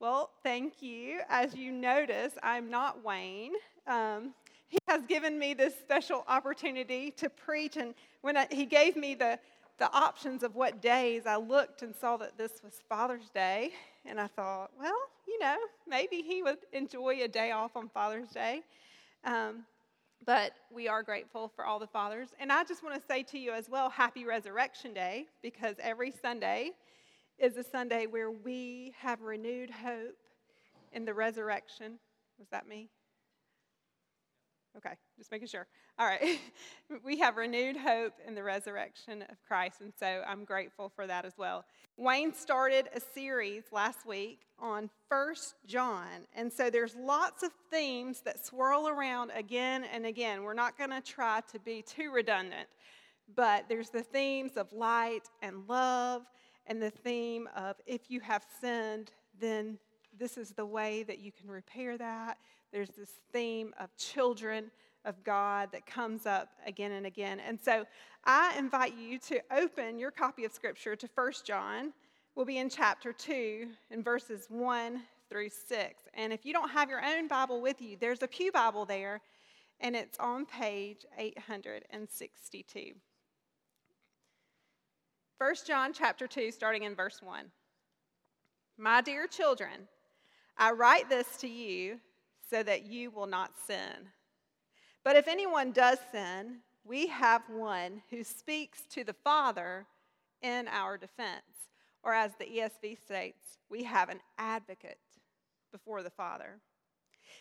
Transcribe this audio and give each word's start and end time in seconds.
Well, 0.00 0.30
thank 0.44 0.80
you. 0.80 1.22
As 1.28 1.56
you 1.56 1.72
notice, 1.72 2.32
I'm 2.44 2.70
not 2.70 3.04
Wayne. 3.04 3.54
Um, 3.88 4.32
he 4.68 4.78
has 4.86 5.04
given 5.06 5.36
me 5.36 5.54
this 5.54 5.74
special 5.74 6.22
opportunity 6.28 7.10
to 7.16 7.28
preach, 7.28 7.76
and 7.76 7.94
when 8.20 8.36
I, 8.36 8.46
he 8.48 8.64
gave 8.64 8.94
me 8.94 9.16
the, 9.16 9.40
the 9.78 9.92
options 9.92 10.44
of 10.44 10.54
what 10.54 10.80
days, 10.80 11.26
I 11.26 11.34
looked 11.34 11.82
and 11.82 11.96
saw 11.96 12.16
that 12.18 12.38
this 12.38 12.62
was 12.62 12.74
Father's 12.88 13.28
Day, 13.30 13.72
and 14.04 14.20
I 14.20 14.28
thought, 14.28 14.70
well, 14.78 14.94
you 15.26 15.36
know, 15.40 15.56
maybe 15.88 16.22
he 16.22 16.44
would 16.44 16.58
enjoy 16.72 17.20
a 17.24 17.28
day 17.28 17.50
off 17.50 17.74
on 17.74 17.88
Father's 17.88 18.28
Day. 18.28 18.62
Um, 19.24 19.64
but 20.24 20.52
we 20.72 20.86
are 20.86 21.02
grateful 21.02 21.50
for 21.56 21.64
all 21.64 21.80
the 21.80 21.86
fathers. 21.88 22.28
And 22.38 22.52
I 22.52 22.62
just 22.62 22.84
want 22.84 22.94
to 22.94 23.02
say 23.04 23.24
to 23.24 23.38
you 23.38 23.50
as 23.52 23.68
well, 23.68 23.90
Happy 23.90 24.24
Resurrection 24.24 24.94
Day, 24.94 25.26
because 25.42 25.74
every 25.82 26.12
Sunday 26.22 26.70
is 27.38 27.56
a 27.56 27.62
Sunday 27.62 28.06
where 28.06 28.30
we 28.30 28.92
have 29.00 29.22
renewed 29.22 29.70
hope 29.70 30.16
in 30.92 31.04
the 31.04 31.14
resurrection. 31.14 31.98
Was 32.38 32.48
that 32.50 32.68
me? 32.68 32.88
Okay, 34.76 34.94
just 35.16 35.30
making 35.30 35.48
sure. 35.48 35.66
All 35.98 36.06
right. 36.06 36.38
we 37.04 37.18
have 37.18 37.36
renewed 37.36 37.76
hope 37.76 38.14
in 38.26 38.34
the 38.34 38.42
resurrection 38.42 39.22
of 39.22 39.36
Christ, 39.46 39.80
and 39.80 39.92
so 39.98 40.22
I'm 40.26 40.44
grateful 40.44 40.92
for 40.94 41.06
that 41.06 41.24
as 41.24 41.32
well. 41.36 41.64
Wayne 41.96 42.34
started 42.34 42.88
a 42.94 43.00
series 43.00 43.64
last 43.72 44.06
week 44.06 44.42
on 44.58 44.90
First 45.08 45.54
John, 45.66 46.06
and 46.34 46.52
so 46.52 46.70
there's 46.70 46.94
lots 46.94 47.42
of 47.42 47.50
themes 47.70 48.20
that 48.20 48.44
swirl 48.44 48.88
around 48.88 49.32
again 49.34 49.84
and 49.92 50.06
again. 50.06 50.42
We're 50.42 50.54
not 50.54 50.78
going 50.78 50.90
to 50.90 51.00
try 51.00 51.40
to 51.52 51.58
be 51.58 51.82
too 51.82 52.12
redundant, 52.12 52.68
but 53.34 53.64
there's 53.68 53.90
the 53.90 54.02
themes 54.02 54.56
of 54.56 54.72
light 54.72 55.28
and 55.42 55.66
love, 55.68 56.22
and 56.68 56.80
the 56.80 56.90
theme 56.90 57.48
of 57.56 57.76
if 57.86 58.10
you 58.10 58.20
have 58.20 58.44
sinned, 58.60 59.10
then 59.40 59.78
this 60.16 60.38
is 60.38 60.50
the 60.50 60.66
way 60.66 61.02
that 61.02 61.18
you 61.18 61.32
can 61.32 61.50
repair 61.50 61.98
that. 61.98 62.38
There's 62.72 62.90
this 62.90 63.10
theme 63.32 63.74
of 63.80 63.96
children 63.96 64.70
of 65.04 65.24
God 65.24 65.70
that 65.72 65.86
comes 65.86 66.26
up 66.26 66.50
again 66.66 66.92
and 66.92 67.06
again. 67.06 67.40
And 67.40 67.58
so 67.58 67.86
I 68.24 68.54
invite 68.58 68.96
you 68.98 69.18
to 69.20 69.40
open 69.50 69.98
your 69.98 70.10
copy 70.10 70.44
of 70.44 70.52
Scripture 70.52 70.94
to 70.96 71.08
1 71.14 71.32
John. 71.44 71.92
We'll 72.34 72.44
be 72.44 72.58
in 72.58 72.68
chapter 72.68 73.12
2 73.12 73.68
in 73.90 74.02
verses 74.02 74.46
1 74.50 75.00
through 75.30 75.48
6. 75.48 76.02
And 76.14 76.32
if 76.32 76.44
you 76.44 76.52
don't 76.52 76.70
have 76.70 76.90
your 76.90 77.04
own 77.04 77.28
Bible 77.28 77.60
with 77.62 77.80
you, 77.80 77.96
there's 77.98 78.22
a 78.22 78.28
Pew 78.28 78.52
Bible 78.52 78.84
there, 78.84 79.20
and 79.80 79.96
it's 79.96 80.18
on 80.18 80.44
page 80.44 81.06
862. 81.16 82.92
1 85.38 85.54
John 85.68 85.92
chapter 85.92 86.26
2, 86.26 86.50
starting 86.50 86.82
in 86.82 86.96
verse 86.96 87.22
1. 87.22 87.44
My 88.76 89.00
dear 89.00 89.28
children, 89.28 89.86
I 90.56 90.72
write 90.72 91.08
this 91.08 91.36
to 91.36 91.48
you 91.48 92.00
so 92.50 92.64
that 92.64 92.86
you 92.86 93.12
will 93.12 93.28
not 93.28 93.52
sin. 93.64 94.10
But 95.04 95.14
if 95.14 95.28
anyone 95.28 95.70
does 95.70 95.98
sin, 96.10 96.56
we 96.84 97.06
have 97.06 97.42
one 97.48 98.02
who 98.10 98.24
speaks 98.24 98.82
to 98.90 99.04
the 99.04 99.14
Father 99.14 99.86
in 100.42 100.66
our 100.66 100.98
defense. 100.98 101.68
Or 102.02 102.12
as 102.12 102.32
the 102.34 102.44
ESV 102.44 103.00
states, 103.00 103.58
we 103.70 103.84
have 103.84 104.08
an 104.08 104.18
advocate 104.38 104.98
before 105.70 106.02
the 106.02 106.10
Father. 106.10 106.58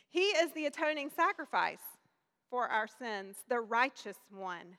He 0.07 0.19
is 0.19 0.51
the 0.51 0.67
atoning 0.67 1.09
sacrifice 1.15 1.97
for 2.51 2.67
our 2.67 2.87
sins, 2.87 3.37
the 3.49 3.59
righteous 3.59 4.17
one. 4.29 4.77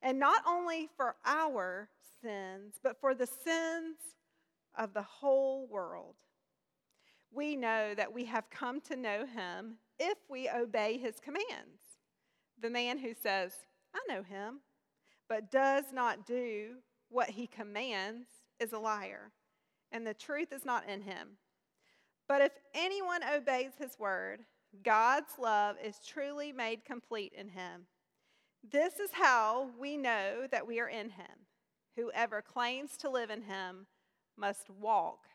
And 0.00 0.18
not 0.18 0.42
only 0.48 0.88
for 0.96 1.16
our 1.26 1.90
sins, 2.24 2.74
but 2.82 3.00
for 3.00 3.14
the 3.14 3.26
sins 3.26 3.96
of 4.76 4.94
the 4.94 5.02
whole 5.02 5.68
world 5.68 6.16
we 7.34 7.56
know 7.56 7.94
that 7.94 8.12
we 8.12 8.24
have 8.26 8.48
come 8.50 8.80
to 8.82 8.96
know 8.96 9.26
him 9.26 9.76
if 9.98 10.18
we 10.30 10.48
obey 10.48 10.98
his 10.98 11.16
commands. 11.20 11.98
The 12.60 12.70
man 12.70 12.98
who 12.98 13.12
says, 13.20 13.52
I 13.94 14.00
know 14.12 14.22
him, 14.22 14.60
but 15.28 15.50
does 15.50 15.84
not 15.92 16.26
do 16.26 16.76
what 17.08 17.30
he 17.30 17.46
commands 17.46 18.28
is 18.60 18.72
a 18.72 18.78
liar, 18.78 19.32
and 19.90 20.06
the 20.06 20.14
truth 20.14 20.52
is 20.52 20.64
not 20.64 20.88
in 20.88 21.02
him. 21.02 21.36
But 22.28 22.40
if 22.40 22.52
anyone 22.72 23.22
obeys 23.24 23.72
his 23.78 23.98
word, 23.98 24.40
God's 24.82 25.38
love 25.38 25.76
is 25.84 25.98
truly 26.06 26.52
made 26.52 26.84
complete 26.84 27.32
in 27.36 27.48
him. 27.48 27.86
This 28.70 28.98
is 28.98 29.10
how 29.12 29.70
we 29.78 29.96
know 29.96 30.46
that 30.50 30.66
we 30.66 30.80
are 30.80 30.88
in 30.88 31.10
him. 31.10 31.43
Whoever 31.96 32.42
claims 32.42 32.96
to 32.98 33.10
live 33.10 33.30
in 33.30 33.42
him 33.42 33.86
must 34.36 34.68
walk 34.70 35.26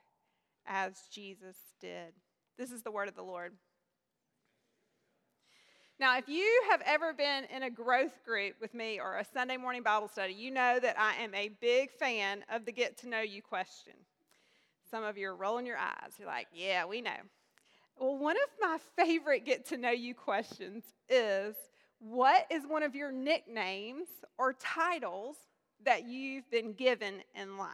as 0.66 0.94
Jesus 1.12 1.58
did. 1.80 2.14
This 2.58 2.72
is 2.72 2.84
the 2.84 2.92
word 2.92 3.08
of 3.08 3.16
the 3.16 3.24
Lord. 3.24 3.53
Now, 6.00 6.18
if 6.18 6.30
you 6.30 6.64
have 6.69 6.81
ever 6.86 7.12
been 7.12 7.44
in 7.53 7.64
a 7.64 7.69
growth 7.69 8.24
group 8.24 8.56
with 8.62 8.74
me 8.74 9.00
or 9.02 9.18
a 9.18 9.25
Sunday 9.34 9.58
morning 9.58 9.84
Bible 9.84 10.08
study, 10.08 10.34
you 10.34 10.50
know 10.50 10.80
that 10.80 10.98
I 10.98 11.16
am 11.22 11.36
a 11.36 11.50
big 11.59 11.92
fan 11.92 12.46
of 12.50 12.66
the 12.66 12.72
get 12.72 12.98
to 13.00 13.09
know 13.09 13.19
you 13.19 13.42
question. 13.42 13.94
Some 14.90 15.03
of 15.03 15.18
you 15.18 15.28
are 15.28 15.36
rolling 15.36 15.66
your 15.66 15.78
eyes. 15.78 16.14
You're 16.18 16.28
like, 16.28 16.48
yeah, 16.53 16.86
we 16.86 17.02
know. 17.02 17.12
Well, 17.98 18.18
one 18.18 18.38
of 18.38 18.50
my 18.62 18.78
favorite 18.96 19.46
get 19.46 19.66
to 19.68 19.78
know 19.78 19.92
you 19.92 20.16
questions 20.16 20.86
is 21.09 21.56
what 22.00 22.46
is 22.50 22.64
one 22.66 22.84
of 22.84 22.96
your 22.96 23.12
nicknames 23.12 24.08
or 24.38 24.53
titles 24.53 25.36
that 25.85 26.07
you've 26.07 26.50
been 26.50 26.73
given 26.73 27.22
in 27.35 27.57
life? 27.57 27.69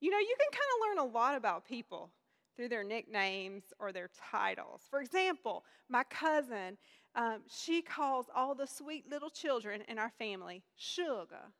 You 0.00 0.10
know, 0.10 0.18
you 0.18 0.36
can 0.38 0.50
kind 0.50 0.62
of 0.74 0.88
learn 0.88 1.08
a 1.08 1.12
lot 1.12 1.36
about 1.36 1.66
people 1.66 2.10
through 2.56 2.68
their 2.68 2.84
nicknames 2.84 3.64
or 3.78 3.92
their 3.92 4.10
titles. 4.30 4.82
For 4.90 5.00
example, 5.00 5.64
my 5.88 6.04
cousin, 6.04 6.76
um, 7.14 7.42
she 7.50 7.82
calls 7.82 8.26
all 8.34 8.54
the 8.54 8.66
sweet 8.66 9.10
little 9.10 9.30
children 9.30 9.82
in 9.88 9.98
our 9.98 10.10
family 10.18 10.62
sugar. 10.76 11.52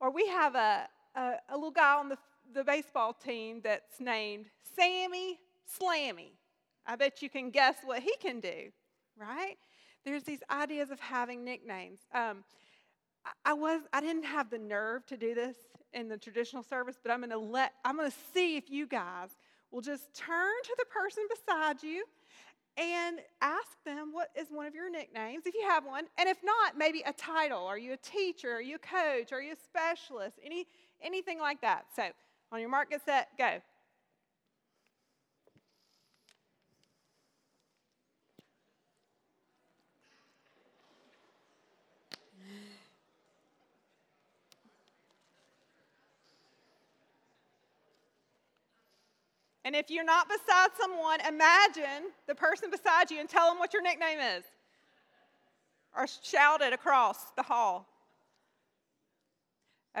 Or 0.00 0.10
we 0.10 0.26
have 0.28 0.54
a, 0.54 0.88
a, 1.14 1.32
a 1.50 1.54
little 1.54 1.70
guy 1.70 1.94
on 1.94 2.08
the, 2.08 2.18
the 2.54 2.64
baseball 2.64 3.12
team 3.12 3.60
that's 3.62 4.00
named 4.00 4.46
Sammy 4.76 5.38
Slammy. 5.68 6.32
I 6.86 6.96
bet 6.96 7.20
you 7.20 7.28
can 7.28 7.50
guess 7.50 7.76
what 7.84 8.00
he 8.00 8.14
can 8.20 8.40
do, 8.40 8.72
right? 9.16 9.56
There's 10.04 10.22
these 10.22 10.42
ideas 10.50 10.90
of 10.90 11.00
having 11.00 11.44
nicknames. 11.44 12.00
Um, 12.14 12.44
I 13.44 13.52
was 13.52 13.82
I 13.92 14.00
didn't 14.00 14.24
have 14.24 14.50
the 14.50 14.58
nerve 14.58 15.06
to 15.06 15.16
do 15.16 15.34
this 15.34 15.56
in 15.92 16.08
the 16.08 16.18
traditional 16.18 16.62
service, 16.62 16.96
but 17.02 17.10
I'm 17.10 17.20
going 17.20 17.30
to 17.30 17.38
let 17.38 17.72
I'm 17.84 17.96
going 17.96 18.10
to 18.10 18.16
see 18.34 18.56
if 18.56 18.70
you 18.70 18.86
guys 18.86 19.30
will 19.70 19.80
just 19.80 20.14
turn 20.14 20.52
to 20.64 20.76
the 20.78 20.84
person 20.86 21.24
beside 21.28 21.82
you 21.82 22.04
and 22.76 23.18
ask 23.40 23.82
them 23.84 24.10
what 24.12 24.28
is 24.38 24.48
one 24.50 24.66
of 24.66 24.74
your 24.74 24.90
nicknames 24.90 25.46
if 25.46 25.54
you 25.54 25.66
have 25.68 25.84
one. 25.84 26.04
And 26.16 26.28
if 26.28 26.38
not 26.44 26.78
maybe 26.78 27.02
a 27.06 27.12
title. 27.12 27.66
Are 27.66 27.78
you 27.78 27.94
a 27.94 27.96
teacher? 27.96 28.52
Are 28.52 28.62
you 28.62 28.76
a 28.76 28.78
coach? 28.78 29.32
Are 29.32 29.42
you 29.42 29.52
a 29.52 29.56
specialist? 29.56 30.38
Any 30.44 30.66
anything 31.02 31.38
like 31.38 31.60
that. 31.62 31.86
So 31.94 32.04
on 32.52 32.60
your 32.60 32.70
mark 32.70 32.90
get 32.90 33.04
set 33.04 33.28
go 33.36 33.60
And 49.68 49.76
if 49.76 49.90
you're 49.90 50.02
not 50.02 50.28
beside 50.30 50.70
someone, 50.80 51.20
imagine 51.28 52.10
the 52.26 52.34
person 52.34 52.70
beside 52.70 53.10
you 53.10 53.20
and 53.20 53.28
tell 53.28 53.50
them 53.50 53.58
what 53.58 53.74
your 53.74 53.82
nickname 53.82 54.18
is. 54.18 54.42
Or 55.94 56.06
shout 56.22 56.62
it 56.62 56.72
across 56.72 57.32
the 57.36 57.42
hall. 57.42 57.86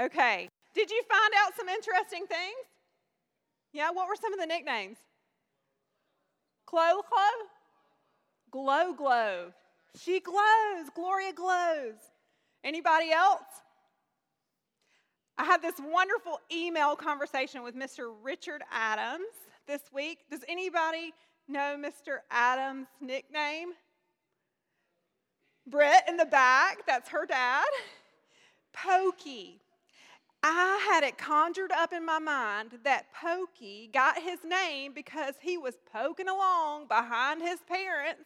Okay. 0.00 0.48
Did 0.72 0.90
you 0.90 1.02
find 1.06 1.34
out 1.44 1.52
some 1.54 1.68
interesting 1.68 2.26
things? 2.26 2.56
Yeah, 3.74 3.90
what 3.90 4.08
were 4.08 4.16
some 4.16 4.32
of 4.32 4.40
the 4.40 4.46
nicknames? 4.46 4.96
Glow 6.64 7.02
Glow? 7.02 7.44
Glow 8.50 8.94
Glow. 8.94 9.52
She 10.00 10.20
glows. 10.20 10.88
Gloria 10.94 11.34
glows. 11.34 11.96
Anybody 12.64 13.10
else? 13.10 13.42
I 15.36 15.44
had 15.44 15.60
this 15.60 15.74
wonderful 15.78 16.40
email 16.50 16.96
conversation 16.96 17.62
with 17.62 17.76
Mr. 17.76 18.14
Richard 18.22 18.62
Adams 18.72 19.26
this 19.68 19.82
week. 19.92 20.20
Does 20.30 20.40
anybody 20.48 21.12
know 21.46 21.76
Mr. 21.78 22.20
Adams' 22.30 22.88
nickname? 23.00 23.68
Britt 25.66 26.04
in 26.08 26.16
the 26.16 26.24
back, 26.24 26.86
that's 26.86 27.10
her 27.10 27.26
dad. 27.26 27.66
Pokey. 28.72 29.60
I 30.42 30.88
had 30.90 31.04
it 31.04 31.18
conjured 31.18 31.70
up 31.70 31.92
in 31.92 32.06
my 32.06 32.18
mind 32.18 32.78
that 32.84 33.12
Pokey 33.12 33.90
got 33.92 34.22
his 34.22 34.38
name 34.48 34.92
because 34.94 35.34
he 35.42 35.58
was 35.58 35.74
poking 35.92 36.28
along 36.28 36.86
behind 36.86 37.42
his 37.42 37.58
parents 37.68 38.24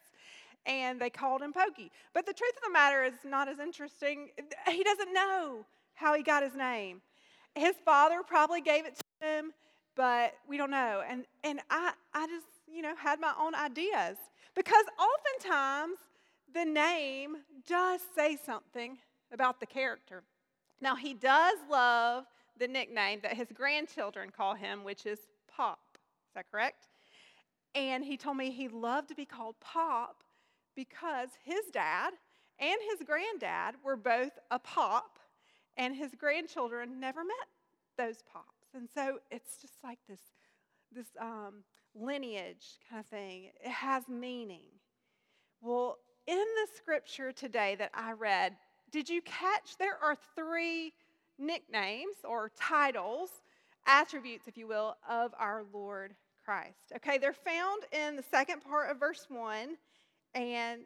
and 0.64 1.00
they 1.00 1.10
called 1.10 1.42
him 1.42 1.52
Pokey. 1.52 1.90
But 2.14 2.24
the 2.24 2.32
truth 2.32 2.52
of 2.56 2.62
the 2.64 2.72
matter 2.72 3.02
is 3.02 3.14
not 3.24 3.48
as 3.48 3.58
interesting. 3.58 4.28
He 4.68 4.84
doesn't 4.84 5.12
know 5.12 5.64
how 5.94 6.14
he 6.14 6.22
got 6.22 6.44
his 6.44 6.54
name. 6.54 7.00
His 7.56 7.74
father 7.84 8.20
probably 8.24 8.60
gave 8.60 8.86
it 8.86 8.96
to 8.96 9.26
him 9.26 9.52
but 9.94 10.34
we 10.48 10.56
don't 10.56 10.70
know. 10.70 11.02
And, 11.08 11.24
and 11.44 11.60
I, 11.70 11.92
I 12.14 12.26
just, 12.26 12.46
you 12.72 12.82
know, 12.82 12.94
had 12.96 13.20
my 13.20 13.32
own 13.38 13.54
ideas 13.54 14.16
because 14.54 14.84
oftentimes 14.98 15.98
the 16.52 16.64
name 16.64 17.36
does 17.66 18.00
say 18.14 18.36
something 18.36 18.98
about 19.32 19.60
the 19.60 19.66
character. 19.66 20.22
Now, 20.80 20.96
he 20.96 21.14
does 21.14 21.58
love 21.70 22.24
the 22.58 22.68
nickname 22.68 23.20
that 23.22 23.34
his 23.34 23.48
grandchildren 23.52 24.30
call 24.30 24.54
him, 24.54 24.84
which 24.84 25.06
is 25.06 25.18
Pop. 25.48 25.78
Is 25.94 26.34
that 26.34 26.50
correct? 26.50 26.88
And 27.74 28.04
he 28.04 28.16
told 28.16 28.36
me 28.36 28.50
he 28.50 28.68
loved 28.68 29.08
to 29.08 29.14
be 29.14 29.24
called 29.24 29.54
Pop 29.60 30.22
because 30.74 31.30
his 31.44 31.66
dad 31.72 32.12
and 32.58 32.78
his 32.90 33.06
granddad 33.06 33.76
were 33.84 33.96
both 33.96 34.32
a 34.50 34.58
pop, 34.58 35.18
and 35.76 35.94
his 35.96 36.12
grandchildren 36.14 37.00
never 37.00 37.24
met 37.24 37.48
those 37.98 38.22
pops. 38.32 38.61
And 38.74 38.88
so 38.94 39.18
it's 39.30 39.60
just 39.60 39.74
like 39.84 39.98
this, 40.08 40.20
this 40.92 41.08
um, 41.20 41.64
lineage 41.94 42.78
kind 42.88 43.00
of 43.00 43.06
thing. 43.06 43.50
It 43.62 43.70
has 43.70 44.08
meaning. 44.08 44.64
Well, 45.60 45.98
in 46.26 46.36
the 46.36 46.76
scripture 46.76 47.32
today 47.32 47.74
that 47.76 47.90
I 47.94 48.12
read, 48.12 48.56
did 48.90 49.08
you 49.08 49.22
catch 49.22 49.76
there 49.78 49.98
are 50.02 50.16
three 50.34 50.92
nicknames 51.38 52.16
or 52.24 52.50
titles, 52.60 53.30
attributes, 53.86 54.48
if 54.48 54.56
you 54.56 54.66
will, 54.66 54.96
of 55.08 55.32
our 55.38 55.64
Lord 55.72 56.14
Christ? 56.44 56.92
Okay, 56.96 57.18
they're 57.18 57.32
found 57.32 57.82
in 57.92 58.16
the 58.16 58.22
second 58.22 58.62
part 58.62 58.90
of 58.90 58.98
verse 58.98 59.26
1 59.28 59.76
and 60.34 60.82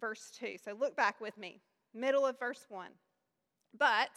verse 0.00 0.30
2. 0.38 0.56
So 0.64 0.74
look 0.78 0.96
back 0.96 1.20
with 1.20 1.36
me, 1.38 1.60
middle 1.94 2.26
of 2.26 2.38
verse 2.38 2.64
1. 2.68 2.88
But 3.78 4.10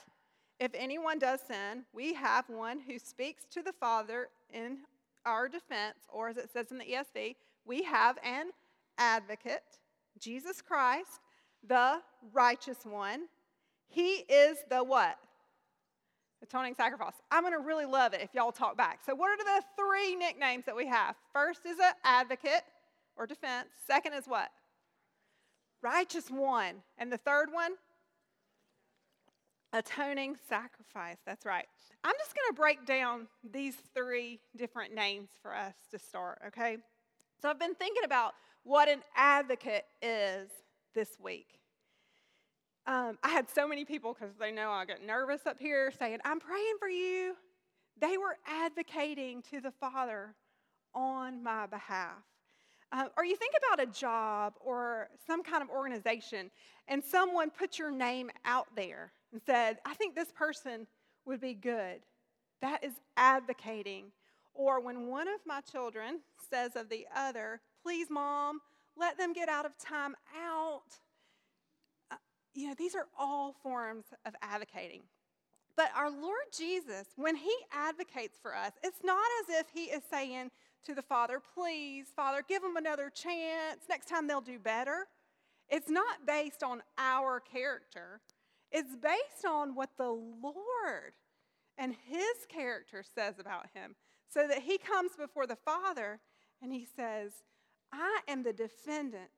if 0.62 0.72
anyone 0.75 1.18
does 1.18 1.40
sin, 1.42 1.84
we 1.92 2.13
have 2.13 2.48
one 2.48 2.80
who 2.80 3.00
speaks 3.00 3.46
to 3.52 3.63
the 3.63 3.74
Father 3.74 4.30
in 4.54 4.78
our 5.25 5.50
defense, 5.50 5.98
or 6.08 6.30
as 6.30 6.38
it 6.38 6.52
says 6.54 6.69
in 6.69 6.78
the 6.78 6.86
ESV, 6.86 7.36
we 7.66 7.81
have 7.81 8.19
an 8.24 8.52
advocate, 9.00 9.63
Jesus 10.19 10.62
Christ, 10.62 11.19
the 11.68 12.00
righteous 12.31 12.78
one. 12.84 13.22
He 13.88 14.18
is 14.30 14.60
the 14.69 14.84
what? 14.84 15.18
Atoning 16.44 16.75
sacrifice. 16.75 17.14
I'm 17.31 17.42
going 17.42 17.54
to 17.54 17.60
really 17.60 17.86
love 17.86 18.14
it 18.14 18.22
if 18.22 18.36
y'all 18.36 18.52
talk 18.52 18.78
back. 18.78 19.00
So, 19.04 19.16
what 19.16 19.31
are 19.31 19.38
the 19.38 19.64
three 19.75 20.16
nicknames 20.16 20.66
that 20.68 20.75
we 20.75 20.86
have? 20.86 21.16
First 21.34 21.62
is 21.66 21.80
an 21.80 21.94
advocate 22.04 22.62
or 23.18 23.25
defense. 23.25 23.69
Second 23.88 24.14
is 24.14 24.28
what? 24.28 24.52
Righteous 25.81 26.30
one. 26.30 26.75
And 27.00 27.12
the 27.12 27.18
third 27.18 27.50
one? 27.52 27.72
Atoning 29.73 30.35
sacrifice. 30.50 31.18
That's 31.25 31.45
right. 31.45 31.65
I'm 32.03 32.15
just 32.19 32.35
going 32.35 32.50
to 32.50 32.59
break 32.59 32.85
down 32.85 33.27
these 33.51 33.75
three 33.94 34.39
different 34.57 34.94
names 34.94 35.29
for 35.41 35.56
us 35.56 35.75
to 35.91 36.00
start, 36.00 36.41
okay? 36.47 36.77
So 37.41 37.50
I've 37.50 37.59
been 37.59 37.75
thinking 37.75 38.03
about 38.03 38.33
what 38.63 38.89
an 38.89 39.01
advocate 39.15 39.85
is 40.01 40.50
this 40.94 41.18
week. 41.23 41.59
Um, 42.85 43.18
I 43.23 43.29
had 43.29 43.50
so 43.50 43.68
many 43.68 43.85
people, 43.85 44.13
because 44.13 44.35
they 44.39 44.51
know 44.51 44.71
I 44.71 44.85
get 44.85 45.06
nervous 45.06 45.41
up 45.45 45.59
here, 45.59 45.91
saying, 45.97 46.19
I'm 46.25 46.39
praying 46.39 46.75
for 46.79 46.89
you. 46.89 47.35
They 48.00 48.18
were 48.18 48.38
advocating 48.47 49.44
to 49.51 49.62
the 49.62 49.71
Father 49.71 50.35
on 50.94 51.44
my 51.44 51.68
behalf. 51.68 52.23
Uh, 52.91 53.06
or 53.15 53.23
you 53.23 53.38
think 53.38 53.53
about 53.57 53.88
a 53.88 53.89
job 53.89 54.53
or 54.59 55.07
some 55.25 55.44
kind 55.44 55.63
of 55.63 55.69
organization, 55.69 56.51
and 56.88 57.01
someone 57.03 57.50
put 57.50 57.79
your 57.79 57.89
name 57.89 58.29
out 58.44 58.68
there 58.75 59.13
and 59.31 59.42
said, 59.45 59.78
I 59.86 59.94
think 59.94 60.16
this 60.16 60.31
person 60.31 60.88
would 61.25 61.42
be 61.42 61.54
good. 61.54 62.01
That 62.62 62.83
is 62.83 62.94
advocating. 63.18 64.06
Or 64.54 64.81
when 64.81 65.07
one 65.07 65.28
of 65.28 65.39
my 65.45 65.62
children 65.62 66.19
says 66.50 66.75
of 66.75 66.89
the 66.89 67.06
other, 67.16 67.62
please, 67.83 68.07
mom, 68.10 68.60
let 68.98 69.18
them 69.18 69.33
get 69.33 69.50
out 69.50 69.66
of 69.66 69.78
time 69.78 70.16
out. 70.38 70.83
Uh, 72.12 72.16
you 72.54 72.68
know, 72.68 72.75
these 72.78 72.95
are 72.95 73.07
all 73.18 73.56
forms 73.63 74.06
of 74.25 74.36
advocating. 74.42 75.01
But 75.78 75.92
our 75.95 76.12
Lord 76.12 76.51
Jesus, 76.56 77.07
when 77.16 77.36
he 77.36 77.56
advocates 77.72 78.38
for 78.42 78.56
us, 78.56 78.74
it's 78.83 79.00
not 79.04 79.25
as 79.42 79.56
if 79.62 79.68
he 79.74 79.86
is 79.86 80.04
saying 80.12 80.51
to 80.86 80.94
the 80.94 81.01
Father, 81.01 81.42
please, 81.56 82.07
Father, 82.16 82.44
give 82.48 82.62
them 82.62 82.75
another 82.75 83.10
chance. 83.10 83.81
Next 83.89 84.07
time 84.07 84.28
they'll 84.28 84.42
do 84.42 84.60
better. 84.60 85.07
It's 85.69 85.89
not 85.89 86.25
based 86.28 86.63
on 86.63 86.81
our 86.98 87.39
character, 87.39 88.19
it's 88.71 88.95
based 88.95 89.45
on 89.47 89.75
what 89.75 89.89
the 89.97 90.09
Lord 90.09 91.13
and 91.77 91.95
his 92.07 92.45
character 92.47 93.03
says 93.15 93.35
about 93.39 93.68
him. 93.73 93.95
So 94.29 94.47
that 94.47 94.62
he 94.62 94.77
comes 94.77 95.12
before 95.18 95.45
the 95.45 95.57
Father 95.57 96.19
and 96.62 96.71
he 96.71 96.88
says, 96.95 97.31
I 97.91 98.21
am 98.27 98.44
the 98.44 98.53
defendant 98.53 99.29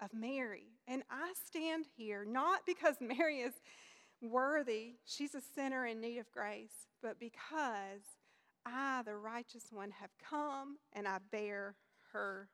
of 0.00 0.14
Mary. 0.14 0.78
And 0.88 1.02
I 1.10 1.32
stand 1.46 1.86
here 1.96 2.24
not 2.24 2.60
because 2.66 2.96
Mary 3.00 3.40
is 3.40 3.54
worthy, 4.22 4.94
she's 5.04 5.34
a 5.34 5.42
sinner 5.54 5.84
in 5.86 6.00
need 6.00 6.18
of 6.18 6.30
grace, 6.32 6.88
but 7.02 7.20
because 7.20 8.00
I, 8.64 9.02
the 9.04 9.16
righteous 9.16 9.66
one, 9.70 9.90
have 9.90 10.10
come 10.30 10.78
and 10.94 11.06
I 11.06 11.18
bear 11.30 11.74
her 12.12 12.48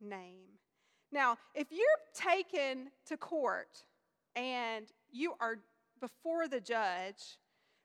name. 0.00 0.58
Now, 1.12 1.36
if 1.54 1.66
you're 1.70 1.86
taken 2.14 2.90
to 3.06 3.16
court 3.16 3.82
and 4.36 4.86
you 5.12 5.34
are 5.40 5.58
before 6.00 6.48
the 6.48 6.60
judge, 6.60 7.38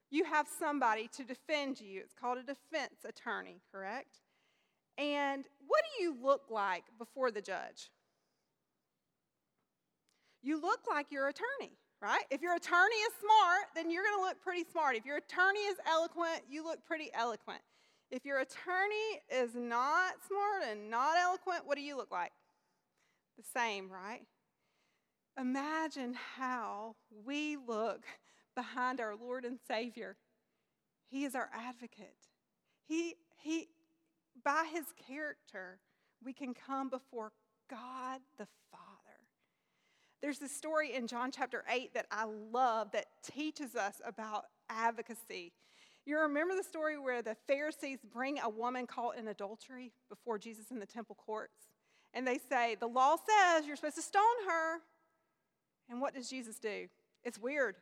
you 0.09 0.23
have 0.23 0.47
somebody 0.47 1.09
to 1.17 1.23
defend 1.23 1.81
you. 1.81 2.01
It's 2.01 2.13
called 2.13 2.37
a 2.37 2.43
defense 2.43 3.03
attorney, 3.07 3.61
correct? 3.71 4.21
And 4.97 5.45
what 5.67 5.83
do 5.97 6.03
you 6.03 6.15
look 6.21 6.43
like 6.49 6.83
before 6.97 7.31
the 7.31 7.41
judge? 7.41 7.89
You 10.41 10.61
look 10.61 10.81
like 10.89 11.11
your 11.11 11.27
attorney, 11.27 11.73
right? 12.01 12.23
If 12.29 12.41
your 12.41 12.55
attorney 12.55 12.95
is 12.95 13.13
smart, 13.19 13.65
then 13.75 13.89
you're 13.89 14.03
going 14.03 14.17
to 14.17 14.23
look 14.23 14.39
pretty 14.41 14.63
smart. 14.71 14.95
If 14.95 15.05
your 15.05 15.17
attorney 15.17 15.59
is 15.61 15.77
eloquent, 15.89 16.43
you 16.49 16.63
look 16.63 16.85
pretty 16.85 17.09
eloquent. 17.13 17.61
If 18.11 18.23
your 18.23 18.39
attorney 18.39 19.21
is 19.29 19.55
not 19.55 20.13
smart 20.27 20.63
and 20.69 20.89
not 20.89 21.17
eloquent, 21.17 21.65
what 21.65 21.75
do 21.75 21.81
you 21.81 21.97
look 21.97 22.11
like? 22.11 22.31
The 23.37 23.43
same, 23.43 23.89
right? 23.91 24.21
Imagine 25.39 26.15
how 26.37 26.95
we 27.25 27.57
look 27.57 28.05
behind 28.55 29.01
our 29.01 29.15
Lord 29.15 29.43
and 29.43 29.59
Savior. 29.67 30.15
He 31.09 31.25
is 31.25 31.35
our 31.35 31.49
advocate. 31.53 32.15
He, 32.87 33.15
he, 33.41 33.67
by 34.43 34.65
his 34.71 34.85
character, 35.07 35.79
we 36.23 36.33
can 36.33 36.53
come 36.53 36.89
before 36.89 37.33
God 37.69 38.21
the 38.37 38.47
Father. 38.71 38.85
There's 40.21 40.41
a 40.41 40.47
story 40.47 40.93
in 40.93 41.07
John 41.07 41.31
chapter 41.31 41.63
8 41.69 41.93
that 41.93 42.07
I 42.09 42.25
love 42.25 42.91
that 42.93 43.05
teaches 43.23 43.75
us 43.75 44.01
about 44.05 44.45
advocacy. 44.69 45.51
You 46.05 46.19
remember 46.19 46.55
the 46.55 46.63
story 46.63 46.97
where 46.97 47.21
the 47.21 47.35
Pharisees 47.47 47.99
bring 48.11 48.39
a 48.39 48.49
woman 48.49 48.87
caught 48.87 49.17
in 49.17 49.27
adultery 49.27 49.91
before 50.07 50.37
Jesus 50.37 50.71
in 50.71 50.79
the 50.79 50.85
temple 50.85 51.15
courts? 51.15 51.57
And 52.13 52.25
they 52.25 52.39
say, 52.49 52.75
The 52.79 52.87
law 52.87 53.17
says 53.17 53.67
you're 53.67 53.75
supposed 53.75 53.97
to 53.97 54.01
stone 54.01 54.23
her. 54.47 54.79
And 55.89 56.01
what 56.01 56.13
does 56.13 56.29
Jesus 56.29 56.57
do? 56.57 56.87
It's 57.23 57.39
weird. 57.39 57.75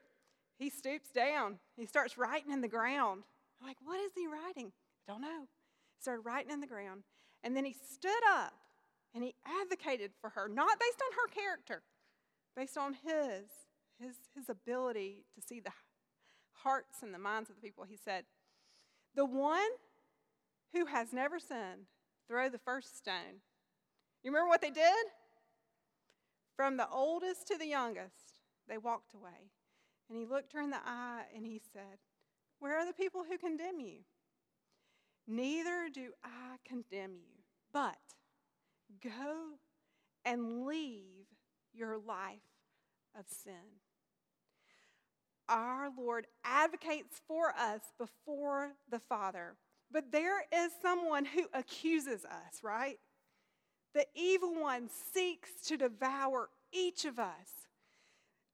He 0.58 0.70
stoops 0.70 1.10
down, 1.10 1.60
he 1.76 1.86
starts 1.86 2.18
writing 2.18 2.52
in 2.52 2.62
the 2.62 2.68
ground. 2.68 3.24
I'm 3.60 3.68
like, 3.68 3.78
What 3.84 4.00
is 4.00 4.12
he 4.16 4.28
writing? 4.28 4.72
I 5.08 5.12
don't 5.12 5.22
know. 5.22 5.42
He 5.42 6.02
started 6.02 6.22
writing 6.22 6.52
in 6.52 6.62
the 6.62 6.68
ground. 6.68 7.04
And 7.44 7.58
then 7.58 7.66
he 7.66 7.74
stood 7.74 8.12
up 8.34 8.54
and 9.14 9.24
he 9.24 9.36
advocated 9.62 10.12
for 10.22 10.30
her, 10.32 10.48
not 10.48 10.80
based 10.80 11.02
on 11.02 11.14
her 11.18 11.42
character, 11.42 11.84
based 12.56 12.78
on 12.78 12.94
his, 12.94 13.46
his, 14.00 14.16
his 14.36 14.50
ability 14.50 15.26
to 15.36 15.42
see 15.42 15.60
the 15.60 15.72
hearts 16.64 17.04
and 17.04 17.14
the 17.14 17.20
minds 17.20 17.50
of 17.50 17.56
the 17.56 17.62
people, 17.62 17.84
he 17.84 17.98
said, 17.98 18.24
The 19.16 19.26
one 19.26 19.70
who 20.74 20.86
has 20.86 21.14
never 21.14 21.40
sinned, 21.40 21.88
throw 22.28 22.50
the 22.50 22.58
first 22.58 22.98
stone. 22.98 23.42
You 24.24 24.32
remember 24.32 24.50
what 24.50 24.62
they 24.62 24.72
did? 24.72 25.06
From 26.56 26.78
the 26.78 26.90
oldest 26.90 27.48
to 27.48 27.58
the 27.58 27.68
youngest, 27.68 28.40
they 28.68 28.78
walked 28.78 29.14
away. 29.14 29.52
And 30.10 30.18
he 30.18 30.26
looked 30.26 30.54
her 30.54 30.62
in 30.62 30.70
the 30.70 30.86
eye 30.86 31.24
and 31.36 31.46
he 31.46 31.62
said, 31.74 32.00
Where 32.60 32.78
are 32.78 32.86
the 32.86 32.94
people 32.94 33.24
who 33.28 33.38
condemn 33.38 33.80
you? 33.80 34.00
Neither 35.28 35.90
do 35.94 36.12
I 36.24 36.58
condemn 36.66 37.16
you, 37.16 37.44
but 37.72 37.98
go 39.02 39.58
and 40.26 40.66
leave 40.66 41.26
your 41.74 41.98
life 41.98 42.42
of 43.18 43.26
sin 43.28 43.80
our 45.50 45.90
Lord 45.96 46.28
advocates 46.44 47.22
for 47.28 47.50
us 47.50 47.82
before 47.98 48.72
the 48.90 49.00
Father. 49.00 49.56
But 49.92 50.12
there 50.12 50.40
is 50.52 50.72
someone 50.82 51.26
who 51.26 51.46
accuses 51.54 52.26
us, 52.26 52.64
right? 52.64 52.98
The 53.94 54.06
evil 54.16 54.60
one 54.60 54.90
seeks 55.14 55.52
to 55.68 55.78
devour 55.78 56.50
each 56.72 57.06
of 57.06 57.20
us. 57.20 57.68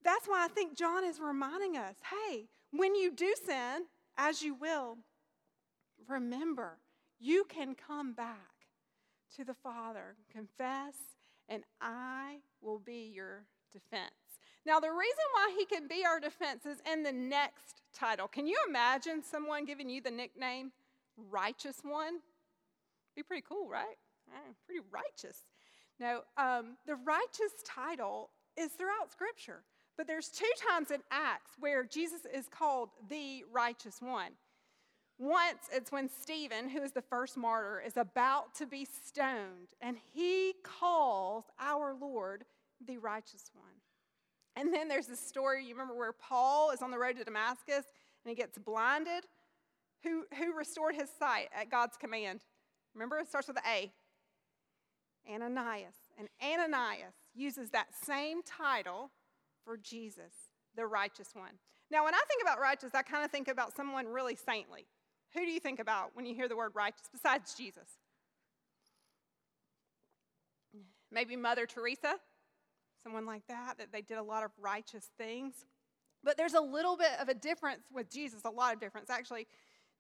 That's 0.03 0.27
why 0.27 0.45
I 0.45 0.47
think 0.47 0.77
John 0.77 1.05
is 1.05 1.19
reminding 1.19 1.77
us 1.77 1.95
hey, 2.29 2.47
when 2.71 2.95
you 2.95 3.11
do 3.11 3.33
sin, 3.45 3.85
as 4.17 4.41
you 4.41 4.53
will, 4.53 4.97
remember 6.07 6.77
you 7.19 7.45
can 7.45 7.75
come 7.75 8.13
back 8.13 8.37
to 9.35 9.43
the 9.43 9.53
Father, 9.53 10.15
confess, 10.31 10.95
and 11.47 11.63
I 11.81 12.37
will 12.61 12.79
be 12.79 13.11
your 13.13 13.43
defense. 13.71 14.11
Now, 14.65 14.79
the 14.79 14.91
reason 14.91 15.25
why 15.33 15.55
he 15.57 15.65
can 15.65 15.87
be 15.87 16.05
our 16.05 16.19
defense 16.19 16.65
is 16.65 16.79
in 16.91 17.03
the 17.03 17.11
next 17.11 17.81
title. 17.93 18.27
Can 18.27 18.45
you 18.45 18.57
imagine 18.67 19.23
someone 19.23 19.65
giving 19.65 19.89
you 19.89 20.01
the 20.01 20.11
nickname 20.11 20.71
Righteous 21.29 21.77
One? 21.83 22.19
Be 23.15 23.23
pretty 23.23 23.43
cool, 23.47 23.69
right? 23.69 23.97
Pretty 24.65 24.81
righteous. 24.91 25.37
No, 25.99 26.21
um, 26.37 26.77
the 26.85 26.95
righteous 26.95 27.53
title 27.65 28.29
is 28.57 28.71
throughout 28.71 29.11
Scripture, 29.11 29.63
but 29.97 30.07
there's 30.07 30.29
two 30.29 30.49
times 30.69 30.91
in 30.91 31.01
Acts 31.11 31.51
where 31.59 31.83
Jesus 31.83 32.21
is 32.33 32.47
called 32.47 32.89
the 33.09 33.43
righteous 33.51 34.01
one. 34.01 34.31
Once 35.17 35.67
it's 35.73 35.91
when 35.91 36.07
Stephen, 36.07 36.69
who 36.69 36.81
is 36.81 36.93
the 36.93 37.01
first 37.01 37.35
martyr, 37.35 37.83
is 37.85 37.97
about 37.97 38.55
to 38.55 38.65
be 38.65 38.85
stoned, 38.85 39.67
and 39.81 39.97
he 40.13 40.53
calls 40.63 41.43
our 41.59 41.93
Lord 41.93 42.45
the 42.85 42.97
righteous 42.97 43.51
one. 43.53 43.65
And 44.55 44.73
then 44.73 44.87
there's 44.87 45.07
this 45.07 45.19
story, 45.19 45.63
you 45.65 45.73
remember 45.73 45.95
where 45.95 46.13
Paul 46.13 46.71
is 46.71 46.81
on 46.81 46.91
the 46.91 46.97
road 46.97 47.17
to 47.17 47.23
Damascus 47.23 47.85
and 48.23 48.29
he 48.29 48.35
gets 48.35 48.57
blinded? 48.57 49.25
Who, 50.03 50.25
who 50.37 50.53
restored 50.53 50.95
his 50.95 51.09
sight 51.17 51.49
at 51.57 51.69
God's 51.69 51.97
command? 51.97 52.41
Remember, 52.93 53.17
it 53.19 53.27
starts 53.27 53.47
with 53.47 53.57
A. 53.65 53.91
Ananias. 55.27 55.95
And 56.17 56.27
Ananias 56.43 57.15
uses 57.33 57.71
that 57.71 57.87
same 58.05 58.41
title 58.43 59.11
for 59.63 59.77
Jesus, 59.77 60.33
the 60.75 60.85
righteous 60.85 61.29
one. 61.33 61.53
Now, 61.91 62.05
when 62.05 62.13
I 62.13 62.21
think 62.27 62.41
about 62.41 62.59
righteous, 62.59 62.91
I 62.93 63.01
kind 63.01 63.25
of 63.25 63.31
think 63.31 63.47
about 63.47 63.75
someone 63.75 64.07
really 64.07 64.35
saintly. 64.35 64.85
Who 65.33 65.41
do 65.41 65.51
you 65.51 65.59
think 65.59 65.79
about 65.79 66.11
when 66.13 66.25
you 66.25 66.35
hear 66.35 66.47
the 66.47 66.55
word 66.55 66.71
righteous 66.73 67.09
besides 67.11 67.53
Jesus? 67.53 67.87
Maybe 71.11 71.35
Mother 71.35 71.65
Teresa, 71.65 72.15
someone 73.03 73.25
like 73.25 73.47
that, 73.47 73.77
that 73.79 73.91
they 73.91 74.01
did 74.01 74.17
a 74.17 74.23
lot 74.23 74.43
of 74.43 74.51
righteous 74.59 75.09
things. 75.17 75.65
But 76.23 76.37
there's 76.37 76.53
a 76.53 76.61
little 76.61 76.97
bit 76.97 77.11
of 77.19 77.29
a 77.29 77.33
difference 77.33 77.85
with 77.91 78.11
Jesus, 78.11 78.41
a 78.45 78.49
lot 78.49 78.73
of 78.73 78.79
difference. 78.79 79.09
Actually, 79.09 79.47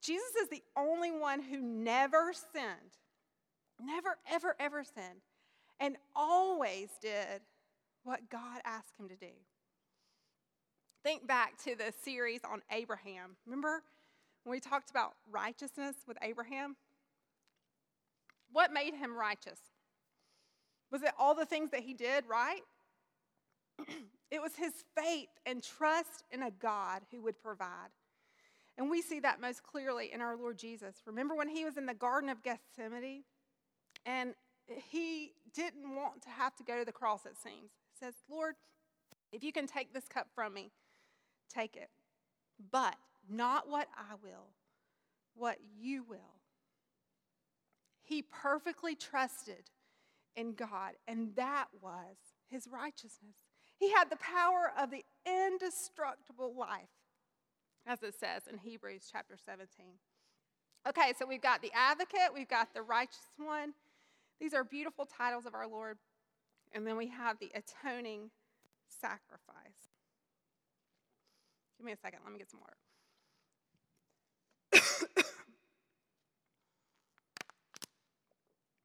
Jesus 0.01 0.35
is 0.41 0.49
the 0.49 0.61
only 0.77 1.11
one 1.11 1.41
who 1.41 1.59
never 1.59 2.33
sinned, 2.33 2.97
never, 3.79 4.17
ever, 4.29 4.55
ever 4.59 4.83
sinned, 4.83 5.21
and 5.79 5.95
always 6.15 6.89
did 7.01 7.41
what 8.03 8.29
God 8.29 8.61
asked 8.65 8.97
him 8.99 9.07
to 9.09 9.15
do. 9.15 9.31
Think 11.03 11.27
back 11.27 11.57
to 11.63 11.75
the 11.75 11.93
series 12.03 12.41
on 12.49 12.61
Abraham. 12.71 13.37
Remember 13.45 13.83
when 14.43 14.51
we 14.51 14.59
talked 14.59 14.89
about 14.89 15.13
righteousness 15.31 15.95
with 16.07 16.17
Abraham? 16.21 16.75
What 18.51 18.73
made 18.73 18.93
him 18.93 19.15
righteous? 19.15 19.59
Was 20.91 21.03
it 21.03 21.11
all 21.17 21.35
the 21.35 21.45
things 21.45 21.71
that 21.71 21.81
he 21.81 21.93
did 21.93 22.25
right? 22.27 22.61
it 24.31 24.41
was 24.41 24.55
his 24.55 24.73
faith 24.97 25.29
and 25.45 25.63
trust 25.63 26.23
in 26.31 26.43
a 26.43 26.51
God 26.51 27.01
who 27.11 27.21
would 27.21 27.41
provide. 27.41 27.89
And 28.77 28.89
we 28.89 29.01
see 29.01 29.19
that 29.19 29.41
most 29.41 29.63
clearly 29.63 30.11
in 30.13 30.21
our 30.21 30.37
Lord 30.37 30.57
Jesus. 30.57 30.95
Remember 31.05 31.35
when 31.35 31.49
he 31.49 31.65
was 31.65 31.77
in 31.77 31.85
the 31.85 31.93
Garden 31.93 32.29
of 32.29 32.41
Gethsemane 32.43 33.23
and 34.09 34.33
he 34.89 35.33
didn't 35.53 35.95
want 35.95 36.23
to 36.23 36.29
have 36.29 36.55
to 36.55 36.63
go 36.63 36.79
to 36.79 36.85
the 36.85 36.91
cross, 36.91 37.25
it 37.25 37.37
seems. 37.37 37.71
He 37.93 38.05
says, 38.05 38.15
Lord, 38.29 38.55
if 39.31 39.43
you 39.43 39.51
can 39.51 39.67
take 39.67 39.93
this 39.93 40.07
cup 40.07 40.27
from 40.33 40.53
me, 40.53 40.71
take 41.53 41.75
it. 41.75 41.89
But 42.71 42.95
not 43.29 43.69
what 43.69 43.87
I 43.95 44.15
will, 44.23 44.47
what 45.35 45.57
you 45.79 46.03
will. 46.03 46.39
He 48.01 48.23
perfectly 48.23 48.95
trusted 48.95 49.69
in 50.35 50.53
God, 50.53 50.93
and 51.07 51.35
that 51.35 51.67
was 51.79 52.17
his 52.49 52.67
righteousness. 52.67 53.37
He 53.77 53.91
had 53.91 54.09
the 54.09 54.17
power 54.17 54.71
of 54.79 54.89
the 54.89 55.05
indestructible 55.27 56.55
life, 56.57 56.89
as 57.85 58.01
it 58.01 58.15
says 58.19 58.43
in 58.51 58.57
Hebrews 58.57 59.07
chapter 59.11 59.35
17. 59.37 59.67
Okay, 60.87 61.13
so 61.19 61.27
we've 61.27 61.41
got 61.41 61.61
the 61.61 61.71
advocate, 61.75 62.33
we've 62.33 62.49
got 62.49 62.73
the 62.73 62.81
righteous 62.81 63.29
one. 63.37 63.73
These 64.39 64.53
are 64.53 64.63
beautiful 64.63 65.05
titles 65.05 65.45
of 65.45 65.53
our 65.53 65.67
Lord. 65.67 65.97
And 66.71 66.85
then 66.85 66.95
we 66.97 67.07
have 67.07 67.37
the 67.39 67.51
atoning 67.55 68.29
sacrifice. 68.87 69.89
Give 71.77 71.85
me 71.85 71.91
a 71.93 71.97
second, 71.97 72.19
let 72.23 72.31
me 72.33 72.39
get 72.39 72.49
some 72.51 72.59
water. 72.59 72.75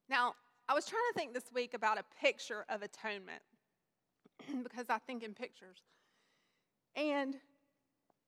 now, 0.09 0.33
I 0.67 0.73
was 0.73 0.85
trying 0.85 1.01
to 1.13 1.19
think 1.19 1.33
this 1.33 1.51
week 1.53 1.73
about 1.73 1.99
a 1.99 2.03
picture 2.21 2.65
of 2.69 2.81
atonement 2.81 3.41
because 4.63 4.89
I 4.89 4.97
think 4.99 5.23
in 5.23 5.33
pictures. 5.33 5.79
And 6.95 7.35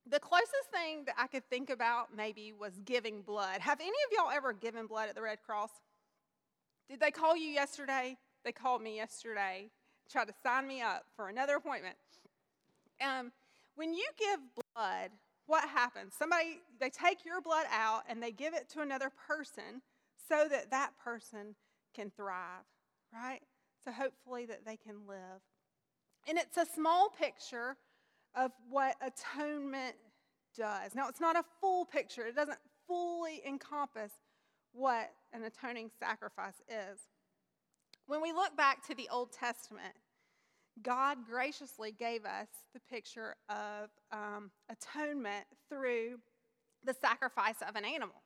the 0.10 0.20
closest 0.20 0.70
thing 0.74 1.06
that 1.06 1.16
I 1.18 1.28
could 1.28 1.50
think 1.50 1.70
about 1.70 2.16
maybe 2.16 2.54
was 2.54 2.74
giving 2.86 3.22
blood. 3.22 3.62
Have 3.62 3.80
any 3.80 3.90
of 3.90 4.12
y'all 4.12 4.32
ever 4.32 4.54
given 4.54 4.88
blood 4.88 5.10
at 5.10 5.16
the 5.16 5.22
Red 5.22 5.40
Cross? 5.46 5.72
Did 6.90 7.00
they 7.00 7.12
call 7.12 7.36
you 7.36 7.50
yesterday? 7.50 8.18
They 8.44 8.52
called 8.52 8.82
me 8.82 8.96
yesterday, 8.96 9.70
tried 10.10 10.28
to 10.28 10.34
sign 10.42 10.68
me 10.68 10.82
up 10.82 11.04
for 11.16 11.28
another 11.28 11.56
appointment. 11.56 11.98
Um, 13.02 13.32
when 13.76 13.94
you 13.94 14.06
give 14.18 14.40
blood, 14.74 15.12
what 15.48 15.68
happens? 15.68 16.14
Somebody, 16.18 16.60
they 16.80 16.90
take 16.90 17.26
your 17.26 17.42
blood 17.42 17.66
out 17.72 18.04
and 18.10 18.22
they 18.22 18.32
give 18.32 18.54
it 18.54 18.70
to 18.70 18.82
another 18.82 19.12
person 19.28 19.82
so 20.30 20.48
that 20.50 20.72
that 20.72 20.92
person 21.04 21.56
can 21.94 22.12
thrive, 22.16 22.64
right? 23.14 23.42
So 23.84 23.92
hopefully 23.92 24.46
that 24.46 24.66
they 24.66 24.78
can 24.78 25.08
live. 25.08 25.42
And 26.28 26.38
it's 26.38 26.58
a 26.58 26.66
small 26.66 27.10
picture 27.10 27.78
of 28.36 28.52
what 28.70 28.96
atonement 29.02 29.96
does. 30.56 30.96
Now, 30.96 31.08
it's 31.08 31.22
not 31.22 31.36
a 31.36 31.44
full 31.62 31.86
picture, 31.86 32.26
it 32.28 32.36
doesn't 32.36 32.60
fully 32.88 33.42
encompass 33.46 34.12
what 34.74 35.12
an 35.34 35.44
atoning 35.44 35.90
sacrifice 36.00 36.62
is. 36.68 37.00
When 38.06 38.22
we 38.22 38.32
look 38.32 38.56
back 38.56 38.86
to 38.88 38.96
the 38.96 39.10
Old 39.12 39.32
Testament, 39.34 39.94
God 40.82 41.18
graciously 41.28 41.92
gave 41.92 42.26
us 42.26 42.48
the 42.74 42.80
picture 42.80 43.36
of 43.50 43.90
um, 44.12 44.52
atonement 44.70 45.46
through 45.70 46.20
the 46.84 46.94
sacrifice 46.94 47.58
of 47.68 47.76
an 47.76 47.86
animal. 47.86 48.22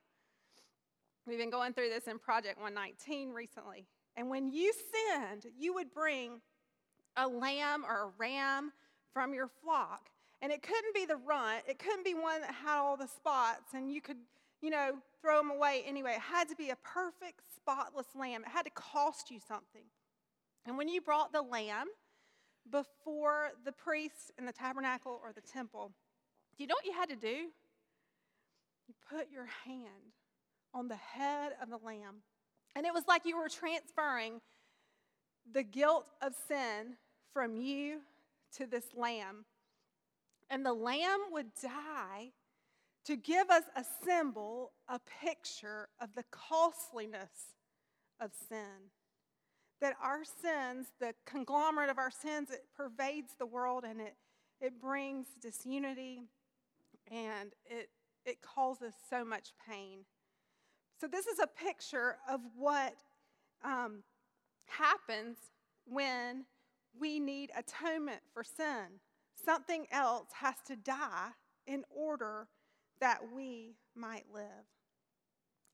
We've 1.26 1.38
been 1.38 1.50
going 1.50 1.74
through 1.74 1.90
this 1.90 2.08
in 2.08 2.20
Project 2.20 2.58
119 2.60 3.32
recently. 3.32 3.86
And 4.18 4.30
when 4.30 4.48
you 4.48 4.74
sinned, 4.74 5.46
you 5.58 5.74
would 5.74 5.94
bring 5.94 6.42
a 7.16 7.28
lamb 7.28 7.86
or 7.88 8.04
a 8.04 8.12
ram 8.18 8.72
from 9.14 9.34
your 9.34 9.50
flock. 9.64 10.10
And 10.42 10.52
it 10.52 10.64
couldn't 10.64 10.96
be 10.96 11.06
the 11.06 11.18
runt, 11.18 11.64
it 11.68 11.78
couldn't 11.78 12.04
be 12.04 12.16
one 12.16 12.42
that 12.42 12.54
had 12.54 12.80
all 12.80 12.98
the 12.98 13.08
spots 13.08 13.74
and 13.74 13.92
you 13.92 14.02
could, 14.02 14.18
you 14.62 14.70
know, 14.70 14.98
throw 15.22 15.38
them 15.38 15.52
away 15.52 15.84
anyway. 15.86 16.14
It 16.16 16.22
had 16.22 16.50
to 16.50 16.56
be 16.56 16.70
a 16.70 16.76
perfect, 16.76 17.42
spotless 17.56 18.08
lamb. 18.16 18.44
It 18.44 18.50
had 18.50 18.66
to 18.66 18.72
cost 18.72 19.32
you 19.32 19.40
something. 19.46 19.86
And 20.66 20.78
when 20.78 20.88
you 20.88 21.02
brought 21.02 21.34
the 21.34 21.42
lamb 21.42 21.88
before 22.70 23.52
the 23.66 23.72
priest 23.72 24.32
in 24.38 24.46
the 24.46 24.52
tabernacle 24.52 25.20
or 25.24 25.34
the 25.34 25.42
temple, 25.42 25.92
do 26.56 26.64
you 26.64 26.68
know 26.68 26.76
what 26.76 26.86
you 26.86 26.94
had 26.94 27.10
to 27.10 27.16
do? 27.16 27.50
You 28.88 28.94
put 29.10 29.32
your 29.32 29.48
hand 29.66 30.14
on 30.74 30.88
the 30.88 30.96
head 30.96 31.54
of 31.62 31.70
the 31.70 31.80
lamb. 31.84 32.24
And 32.76 32.86
it 32.86 32.94
was 32.94 33.04
like 33.08 33.26
you 33.26 33.38
were 33.38 33.50
transferring 33.50 34.42
the 35.52 35.64
guilt 35.64 36.08
of 36.22 36.34
sin 36.48 36.98
from 37.34 37.56
you 37.56 38.02
to 38.58 38.66
this 38.66 38.86
lamb. 38.96 39.46
And 40.50 40.66
the 40.66 40.74
lamb 40.74 41.20
would 41.32 41.48
die 41.62 42.32
to 43.06 43.16
give 43.16 43.50
us 43.50 43.64
a 43.76 43.84
symbol, 44.06 44.72
a 44.88 45.00
picture 45.24 45.90
of 46.00 46.10
the 46.16 46.24
costliness 46.32 47.56
of 48.20 48.32
sin. 48.48 48.90
That 49.80 49.96
our 50.02 50.24
sins, 50.24 50.88
the 51.00 51.16
conglomerate 51.26 51.90
of 51.90 51.98
our 51.98 52.12
sins, 52.12 52.52
it 52.52 52.66
pervades 52.76 53.34
the 53.40 53.48
world 53.48 53.84
and 53.84 54.00
it, 54.00 54.16
it 54.60 54.80
brings 54.80 55.28
disunity 55.42 56.26
and 57.12 57.52
it, 57.66 57.90
it 58.26 58.42
causes 58.42 58.94
so 59.10 59.26
much 59.26 59.54
pain. 59.68 60.06
So, 61.00 61.08
this 61.08 61.26
is 61.26 61.40
a 61.40 61.48
picture 61.48 62.18
of 62.30 62.42
what 62.56 62.94
um, 63.64 64.04
happens 64.68 65.38
when 65.86 66.46
we 67.00 67.20
need 67.20 67.50
atonement 67.58 68.22
for 68.32 68.44
sin. 68.44 69.00
Something 69.44 69.88
else 69.92 70.28
has 70.34 70.56
to 70.68 70.76
die 70.76 71.30
in 71.66 71.84
order 71.90 72.48
that 73.02 73.20
we 73.36 73.76
might 73.96 74.26
live. 74.34 74.66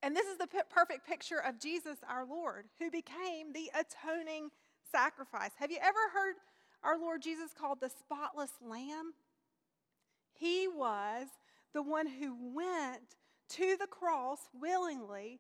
And 0.01 0.15
this 0.15 0.27
is 0.27 0.37
the 0.37 0.47
p- 0.47 0.59
perfect 0.69 1.07
picture 1.07 1.41
of 1.43 1.59
Jesus 1.59 1.97
our 2.09 2.25
Lord, 2.25 2.65
who 2.79 2.89
became 2.89 3.53
the 3.53 3.69
atoning 3.73 4.49
sacrifice. 4.91 5.51
Have 5.57 5.71
you 5.71 5.77
ever 5.81 5.99
heard 6.13 6.35
our 6.83 6.97
Lord 6.97 7.21
Jesus 7.21 7.51
called 7.53 7.79
the 7.81 7.89
spotless 7.89 8.51
lamb? 8.61 9.13
He 10.33 10.67
was 10.67 11.27
the 11.73 11.83
one 11.83 12.07
who 12.07 12.53
went 12.53 13.15
to 13.49 13.75
the 13.79 13.87
cross 13.87 14.39
willingly 14.53 15.39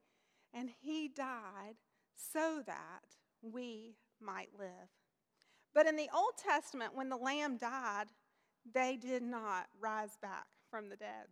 and 0.53 0.69
he 0.81 1.07
died 1.07 1.75
so 2.15 2.61
that 2.65 3.03
we 3.41 3.95
might 4.19 4.49
live. 4.57 4.89
But 5.73 5.87
in 5.87 5.95
the 5.95 6.09
Old 6.13 6.33
Testament, 6.37 6.95
when 6.95 7.09
the 7.09 7.17
lamb 7.17 7.57
died, 7.57 8.07
they 8.73 8.97
did 8.97 9.21
not 9.21 9.67
rise 9.79 10.17
back 10.21 10.45
from 10.71 10.89
the 10.89 10.95
dead. 10.95 11.27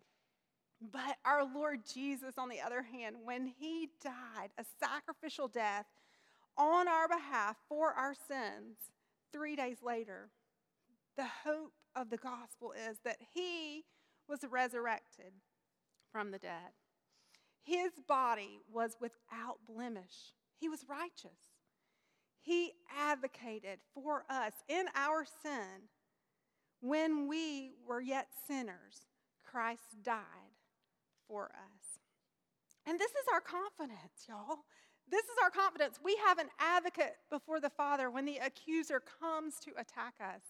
But 0.82 1.18
our 1.26 1.44
Lord 1.44 1.82
Jesus, 1.92 2.36
on 2.38 2.50
the 2.50 2.62
other 2.62 2.82
hand, 2.84 3.18
when 3.24 3.48
he 3.48 3.90
died 4.04 4.52
a 4.58 4.66
sacrificial 4.80 5.48
death 5.48 5.86
on 6.58 6.88
our 6.88 7.08
behalf 7.08 7.58
for 7.68 7.92
our 7.92 8.14
sins, 8.14 8.78
three 9.32 9.56
days 9.56 9.78
later, 9.82 10.30
the 11.18 11.28
hope 11.44 11.74
of 11.96 12.10
the 12.10 12.18
gospel 12.18 12.74
is 12.90 12.98
that 13.06 13.18
he 13.34 13.86
was 14.28 14.40
resurrected 14.50 15.32
from 16.12 16.32
the 16.32 16.40
dead. 16.40 16.74
His 17.64 17.92
body 18.08 18.60
was 18.72 18.98
without 19.00 19.60
blemish, 19.68 20.34
he 20.58 20.70
was 20.70 20.86
righteous. 20.88 21.40
He 22.42 22.74
advocated 22.96 23.80
for 23.96 24.24
us 24.30 24.54
in 24.70 24.86
our 24.94 25.26
sin. 25.42 25.90
When 26.80 27.28
we 27.28 27.72
were 27.88 28.02
yet 28.02 28.28
sinners, 28.48 29.08
Christ 29.44 30.04
died 30.04 30.45
for 31.28 31.46
us. 31.46 32.00
And 32.86 33.00
this 33.00 33.12
is 33.12 33.28
our 33.34 33.42
confidence, 33.42 34.28
y'all. 34.28 34.60
This 35.10 35.24
is 35.24 35.38
our 35.44 35.50
confidence. 35.50 36.00
We 36.04 36.18
have 36.26 36.40
an 36.40 36.50
advocate 36.60 37.16
before 37.30 37.60
the 37.60 37.70
Father 37.70 38.10
when 38.10 38.26
the 38.26 38.38
accuser 38.38 39.02
comes 39.22 39.60
to 39.62 39.72
attack 39.78 40.16
us. 40.20 40.42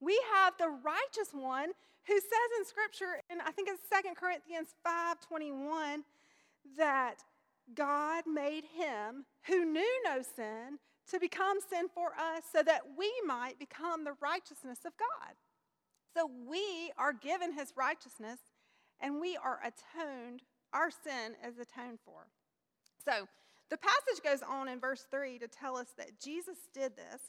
We 0.00 0.20
have 0.34 0.54
the 0.58 0.68
righteous 0.68 1.32
one 1.32 1.70
who 2.06 2.14
says 2.14 2.50
in 2.58 2.64
Scripture, 2.64 3.22
and 3.30 3.40
I 3.42 3.50
think 3.50 3.68
it's 3.68 3.82
2 3.88 4.16
Corinthians 4.16 4.74
5:21, 4.84 6.04
that 6.76 7.24
God 7.74 8.24
made 8.26 8.64
him 8.64 9.24
who 9.46 9.64
knew 9.64 10.02
no 10.04 10.22
sin 10.22 10.78
to 11.10 11.18
become 11.18 11.60
sin 11.60 11.88
for 11.88 12.14
us 12.14 12.44
so 12.52 12.62
that 12.62 12.96
we 12.96 13.12
might 13.24 13.58
become 13.58 14.04
the 14.04 14.16
righteousness 14.20 14.80
of 14.84 14.96
God. 14.96 15.36
So 16.14 16.26
we 16.26 16.92
are 16.96 17.12
given 17.12 17.52
his 17.52 17.72
righteousness 17.76 18.40
and 19.00 19.20
we 19.20 19.36
are 19.36 19.60
atoned, 19.62 20.42
our 20.72 20.90
sin 20.90 21.34
is 21.46 21.58
atoned 21.58 21.98
for. 22.04 22.26
So 23.04 23.26
the 23.70 23.76
passage 23.76 24.22
goes 24.22 24.42
on 24.42 24.68
in 24.68 24.80
verse 24.80 25.06
3 25.10 25.38
to 25.38 25.48
tell 25.48 25.76
us 25.76 25.88
that 25.98 26.20
Jesus 26.20 26.58
did 26.72 26.96
this 26.96 27.20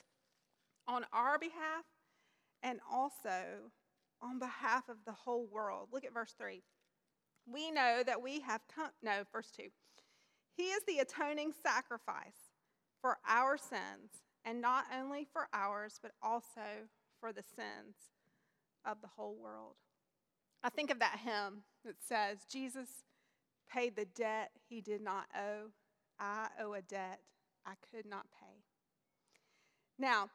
on 0.88 1.05
our 1.12 1.38
behalf 1.38 1.86
and 2.63 2.79
also 2.91 3.71
on 4.21 4.39
behalf 4.39 4.89
of 4.89 4.97
the 5.05 5.12
whole 5.12 5.47
world. 5.51 5.89
Look 5.91 6.05
at 6.05 6.13
verse 6.13 6.33
3. 6.38 6.62
We 7.45 7.71
know 7.71 8.03
that 8.05 8.21
we 8.21 8.41
have 8.41 8.62
come, 8.74 8.89
no, 9.01 9.24
verse 9.31 9.51
2. 9.55 9.63
He 10.55 10.63
is 10.63 10.81
the 10.88 11.00
atoning 11.00 11.53
sacrifice 11.63 12.51
for 13.00 13.17
our 13.27 13.57
sins, 13.57 14.24
and 14.43 14.59
not 14.59 14.86
only 14.97 15.27
for 15.31 15.47
ours, 15.53 16.00
but 16.01 16.12
also 16.21 16.88
for 17.19 17.31
the 17.31 17.43
sins 17.43 17.95
of 18.86 19.01
the 19.01 19.07
whole 19.07 19.38
world. 19.39 19.75
I 20.67 20.69
think 20.69 20.91
of 20.91 21.00
that 21.00 21.19
hymn 21.24 21.63
that 21.86 21.95
says, 22.05 22.39
Jesus 22.51 22.89
paid 23.71 23.95
the 23.95 24.03
debt 24.03 24.51
he 24.67 24.81
did 24.81 25.00
not 25.00 25.24
owe. 25.33 25.69
I 26.19 26.50
owe 26.62 26.74
a 26.74 26.81
debt 26.81 27.21
I 27.65 27.75
could 27.89 28.05
not 28.05 28.25
pay. 28.38 28.63
Now, 29.97 30.29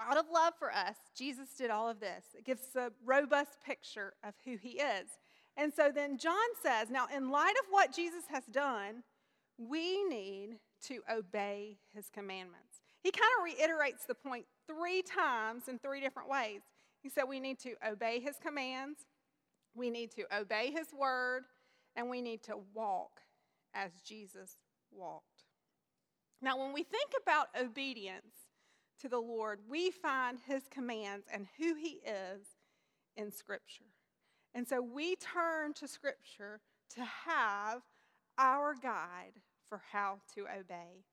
out 0.00 0.16
of 0.16 0.24
love 0.32 0.54
for 0.58 0.72
us, 0.72 0.96
Jesus 1.14 1.50
did 1.58 1.68
all 1.70 1.86
of 1.86 2.00
this. 2.00 2.24
It 2.34 2.46
gives 2.46 2.62
a 2.76 2.92
robust 3.04 3.58
picture 3.62 4.14
of 4.24 4.32
who 4.46 4.56
he 4.56 4.80
is. 4.80 5.08
And 5.54 5.70
so 5.74 5.90
then 5.94 6.16
John 6.16 6.34
says, 6.62 6.88
now, 6.88 7.04
in 7.14 7.30
light 7.30 7.54
of 7.60 7.66
what 7.68 7.94
Jesus 7.94 8.24
has 8.30 8.44
done, 8.50 9.02
we 9.58 10.02
need 10.04 10.60
to 10.86 11.00
obey 11.14 11.76
his 11.94 12.08
commandments. 12.08 12.80
He 13.02 13.10
kind 13.10 13.28
of 13.38 13.44
reiterates 13.44 14.06
the 14.06 14.14
point 14.14 14.46
three 14.66 15.02
times 15.02 15.68
in 15.68 15.78
three 15.78 16.00
different 16.00 16.30
ways. 16.30 16.62
He 17.02 17.10
said 17.10 17.24
we 17.28 17.38
need 17.38 17.58
to 17.60 17.74
obey 17.86 18.18
his 18.18 18.36
commands, 18.42 19.00
we 19.74 19.90
need 19.90 20.10
to 20.12 20.24
obey 20.36 20.70
his 20.70 20.88
word, 20.92 21.44
and 21.96 22.08
we 22.08 22.22
need 22.22 22.42
to 22.44 22.58
walk 22.74 23.20
as 23.74 23.92
Jesus 24.04 24.56
walked. 24.90 25.44
Now, 26.40 26.58
when 26.58 26.72
we 26.72 26.82
think 26.82 27.12
about 27.20 27.48
obedience 27.60 28.52
to 29.00 29.08
the 29.08 29.18
Lord, 29.18 29.60
we 29.68 29.90
find 29.90 30.38
his 30.46 30.62
commands 30.70 31.26
and 31.32 31.46
who 31.58 31.74
he 31.74 32.00
is 32.06 32.46
in 33.16 33.32
Scripture. 33.32 33.84
And 34.54 34.66
so 34.66 34.80
we 34.80 35.16
turn 35.16 35.72
to 35.74 35.88
Scripture 35.88 36.60
to 36.94 37.04
have 37.04 37.82
our 38.38 38.74
guide 38.74 39.34
for 39.68 39.82
how 39.92 40.20
to 40.34 40.42
obey. 40.42 41.04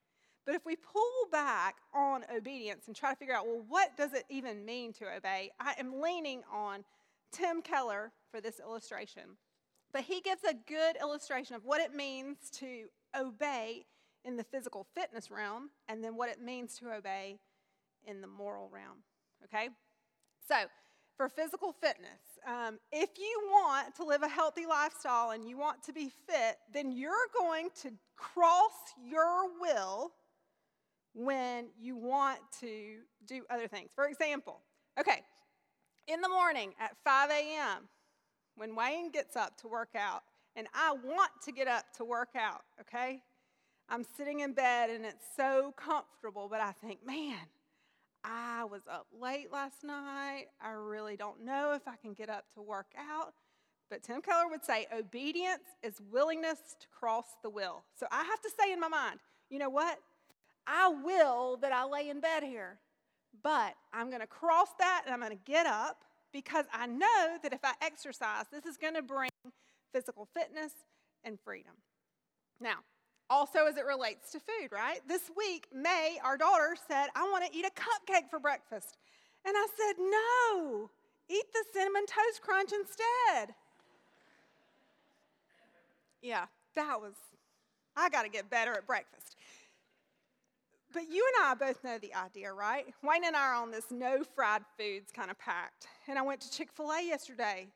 But 0.45 0.55
if 0.55 0.65
we 0.65 0.75
pull 0.75 1.27
back 1.31 1.77
on 1.93 2.23
obedience 2.35 2.87
and 2.87 2.95
try 2.95 3.11
to 3.11 3.15
figure 3.15 3.33
out, 3.33 3.47
well, 3.47 3.63
what 3.67 3.97
does 3.97 4.13
it 4.13 4.25
even 4.29 4.63
mean 4.63 4.93
to 4.93 5.05
obey? 5.15 5.51
I 5.59 5.73
am 5.79 5.99
leaning 5.99 6.43
on 6.53 6.85
Tim 7.31 7.61
Keller 7.61 8.11
for 8.35 8.41
this 8.41 8.59
illustration. 8.59 9.37
But 9.93 10.03
he 10.03 10.19
gives 10.19 10.43
a 10.43 10.53
good 10.53 10.97
illustration 10.99 11.55
of 11.55 11.63
what 11.63 11.79
it 11.79 11.95
means 11.95 12.37
to 12.55 12.87
obey 13.17 13.85
in 14.25 14.35
the 14.35 14.43
physical 14.43 14.85
fitness 14.93 15.31
realm 15.31 15.69
and 15.87 16.03
then 16.03 16.17
what 16.17 16.27
it 16.27 16.41
means 16.41 16.77
to 16.79 16.91
obey 16.91 17.39
in 18.03 18.19
the 18.19 18.27
moral 18.27 18.69
realm. 18.69 19.03
Okay? 19.45 19.69
So, 20.49 20.55
for 21.15 21.29
physical 21.29 21.71
fitness, 21.71 22.19
um, 22.45 22.77
if 22.91 23.11
you 23.17 23.41
want 23.45 23.95
to 23.95 24.03
live 24.03 24.21
a 24.21 24.27
healthy 24.27 24.65
lifestyle 24.65 25.31
and 25.31 25.47
you 25.47 25.57
want 25.57 25.81
to 25.83 25.93
be 25.93 26.11
fit, 26.27 26.57
then 26.73 26.91
you're 26.91 27.13
going 27.39 27.69
to 27.83 27.91
cross 28.17 28.73
your 29.01 29.45
will 29.61 30.11
when 31.13 31.67
you 31.79 31.95
want 31.95 32.39
to 32.59 32.97
do 33.25 33.43
other 33.49 33.69
things. 33.69 33.91
For 33.95 34.07
example, 34.07 34.59
okay, 34.99 35.21
in 36.07 36.19
the 36.19 36.29
morning 36.29 36.73
at 36.81 36.97
5 37.05 37.31
a.m., 37.31 37.87
when 38.55 38.75
Wayne 38.75 39.11
gets 39.11 39.35
up 39.35 39.57
to 39.61 39.67
work 39.67 39.95
out, 39.95 40.23
and 40.55 40.67
I 40.73 40.93
want 40.93 41.31
to 41.43 41.51
get 41.51 41.67
up 41.67 41.85
to 41.97 42.05
work 42.05 42.29
out, 42.37 42.61
okay? 42.81 43.21
I'm 43.89 44.03
sitting 44.17 44.39
in 44.39 44.53
bed 44.53 44.89
and 44.89 45.05
it's 45.05 45.25
so 45.35 45.73
comfortable, 45.77 46.47
but 46.49 46.61
I 46.61 46.71
think, 46.71 47.05
man, 47.05 47.37
I 48.23 48.63
was 48.65 48.81
up 48.89 49.07
late 49.21 49.51
last 49.51 49.83
night. 49.83 50.45
I 50.61 50.71
really 50.71 51.15
don't 51.15 51.45
know 51.45 51.73
if 51.73 51.87
I 51.87 51.95
can 52.01 52.13
get 52.13 52.29
up 52.29 52.45
to 52.55 52.61
work 52.61 52.87
out. 52.97 53.33
But 53.89 54.01
Tim 54.01 54.21
Keller 54.21 54.49
would 54.49 54.65
say 54.65 54.87
obedience 54.97 55.63
is 55.83 56.01
willingness 56.11 56.75
to 56.79 56.87
cross 56.87 57.25
the 57.43 57.49
will. 57.49 57.83
So 57.99 58.07
I 58.11 58.23
have 58.23 58.41
to 58.41 58.49
say 58.59 58.73
in 58.73 58.79
my 58.79 58.87
mind, 58.87 59.19
you 59.49 59.59
know 59.59 59.69
what? 59.69 59.99
I 60.65 60.87
will 60.87 61.57
that 61.57 61.71
I 61.71 61.85
lay 61.85 62.09
in 62.09 62.19
bed 62.19 62.41
here, 62.41 62.79
but 63.43 63.75
I'm 63.93 64.09
going 64.09 64.21
to 64.21 64.27
cross 64.27 64.69
that 64.79 65.03
and 65.05 65.13
I'm 65.13 65.19
going 65.19 65.37
to 65.37 65.43
get 65.45 65.67
up 65.67 66.03
because 66.35 66.65
I 66.73 66.85
know 66.85 67.37
that 67.43 67.53
if 67.53 67.61
I 67.63 67.71
exercise, 67.81 68.43
this 68.51 68.65
is 68.65 68.75
going 68.75 68.95
to 68.95 69.01
bring 69.01 69.29
physical 69.93 70.27
fitness 70.33 70.73
and 71.23 71.39
freedom. 71.39 71.71
Now, 72.59 72.79
also, 73.29 73.67
as 73.67 73.77
it 73.77 73.85
relates 73.85 74.33
to 74.33 74.39
food, 74.39 74.69
right? 74.69 74.99
This 75.07 75.31
week, 75.37 75.67
May, 75.73 76.19
our 76.25 76.37
daughter, 76.37 76.75
said, 76.89 77.07
I 77.15 77.23
want 77.31 77.45
to 77.45 77.57
eat 77.57 77.65
a 77.65 77.71
cupcake 77.71 78.29
for 78.29 78.39
breakfast. 78.39 78.97
And 79.45 79.55
I 79.55 79.67
said, 79.77 79.95
No, 79.97 80.89
eat 81.29 81.45
the 81.53 81.63
cinnamon 81.73 82.05
toast 82.05 82.41
crunch 82.41 82.71
instead. 82.73 83.55
Yeah, 86.21 86.47
that 86.75 86.99
was, 86.99 87.13
I 87.95 88.09
got 88.09 88.23
to 88.23 88.29
get 88.29 88.49
better 88.49 88.73
at 88.73 88.85
breakfast. 88.85 89.37
But 90.95 91.11
you 91.11 91.29
and 91.35 91.45
I 91.45 91.55
both 91.55 91.83
know 91.83 91.97
the 91.97 92.15
idea, 92.15 92.53
right? 92.53 92.85
Wayne 93.03 93.25
and 93.25 93.35
I 93.35 93.49
are 93.49 93.55
on 93.55 93.69
this 93.69 93.91
no 93.91 94.23
fried 94.23 94.61
foods 94.79 95.11
kind 95.11 95.29
of 95.29 95.37
pact. 95.37 95.87
And 96.07 96.17
I 96.17 96.21
went 96.21 96.39
to 96.39 96.49
Chick 96.49 96.69
fil 96.71 96.89
A 96.89 97.05
yesterday. 97.05 97.67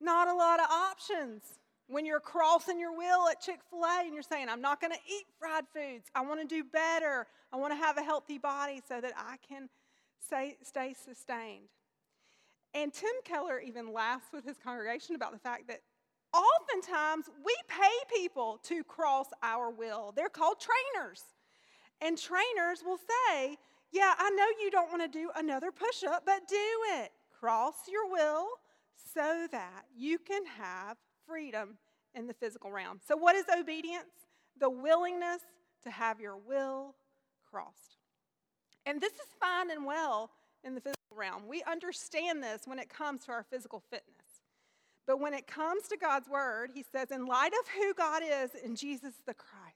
Not 0.00 0.28
a 0.28 0.32
lot 0.32 0.60
of 0.60 0.66
options 0.70 1.42
when 1.88 2.06
you're 2.06 2.20
crossing 2.20 2.78
your 2.78 2.96
will 2.96 3.28
at 3.28 3.40
Chick 3.40 3.58
fil 3.68 3.84
A 3.84 4.02
and 4.04 4.14
you're 4.14 4.22
saying, 4.22 4.48
I'm 4.48 4.60
not 4.60 4.80
going 4.80 4.92
to 4.92 4.98
eat 5.12 5.24
fried 5.40 5.64
foods, 5.74 6.08
I 6.14 6.20
want 6.20 6.40
to 6.40 6.46
do 6.46 6.62
better, 6.62 7.26
I 7.52 7.56
want 7.56 7.72
to 7.72 7.76
have 7.76 7.98
a 7.98 8.02
healthy 8.02 8.38
body 8.38 8.80
so 8.88 9.00
that 9.00 9.12
I 9.16 9.38
can 9.48 9.68
stay, 10.24 10.56
stay 10.62 10.94
sustained. 10.94 11.70
And 12.74 12.92
Tim 12.92 13.10
Keller 13.24 13.58
even 13.58 13.92
laughs 13.92 14.26
with 14.32 14.44
his 14.44 14.56
congregation 14.56 15.16
about 15.16 15.32
the 15.32 15.38
fact 15.38 15.66
that 15.66 15.80
oftentimes 16.32 17.24
we 17.44 17.56
pay 17.66 18.16
people 18.16 18.60
to 18.64 18.84
cross 18.84 19.26
our 19.42 19.68
will. 19.68 20.12
They're 20.14 20.28
called 20.28 20.58
trainers. 20.60 21.24
And 22.00 22.16
trainers 22.16 22.82
will 22.84 22.98
say, 22.98 23.56
Yeah, 23.92 24.14
I 24.18 24.30
know 24.30 24.46
you 24.62 24.70
don't 24.70 24.90
want 24.90 25.02
to 25.02 25.08
do 25.08 25.30
another 25.36 25.70
push 25.72 26.04
up, 26.04 26.24
but 26.24 26.48
do 26.48 26.66
it. 27.00 27.10
Cross 27.38 27.88
your 27.90 28.10
will 28.10 28.46
so 29.14 29.46
that 29.50 29.84
you 29.96 30.18
can 30.18 30.44
have 30.46 30.96
freedom 31.26 31.78
in 32.14 32.26
the 32.26 32.34
physical 32.34 32.70
realm. 32.70 33.00
So, 33.06 33.16
what 33.16 33.36
is 33.36 33.46
obedience? 33.56 34.26
The 34.58 34.70
willingness 34.70 35.42
to 35.84 35.90
have 35.90 36.20
your 36.20 36.36
will 36.36 36.94
crossed. 37.50 37.98
And 38.86 39.00
this 39.00 39.12
is 39.12 39.26
fine 39.40 39.70
and 39.70 39.84
well 39.84 40.30
in 40.64 40.74
the 40.74 40.80
physical 40.80 41.16
realm. 41.16 41.42
We 41.48 41.62
understand 41.64 42.42
this 42.42 42.62
when 42.64 42.78
it 42.78 42.88
comes 42.88 43.24
to 43.26 43.32
our 43.32 43.44
physical 43.44 43.82
fitness. 43.90 44.14
But 45.06 45.20
when 45.20 45.32
it 45.32 45.46
comes 45.46 45.84
to 45.88 45.96
God's 45.96 46.28
word, 46.28 46.70
he 46.74 46.82
says, 46.82 47.10
in 47.10 47.26
light 47.26 47.52
of 47.52 47.68
who 47.68 47.94
God 47.94 48.22
is 48.22 48.50
in 48.62 48.76
Jesus 48.76 49.14
the 49.26 49.34
Christ, 49.34 49.67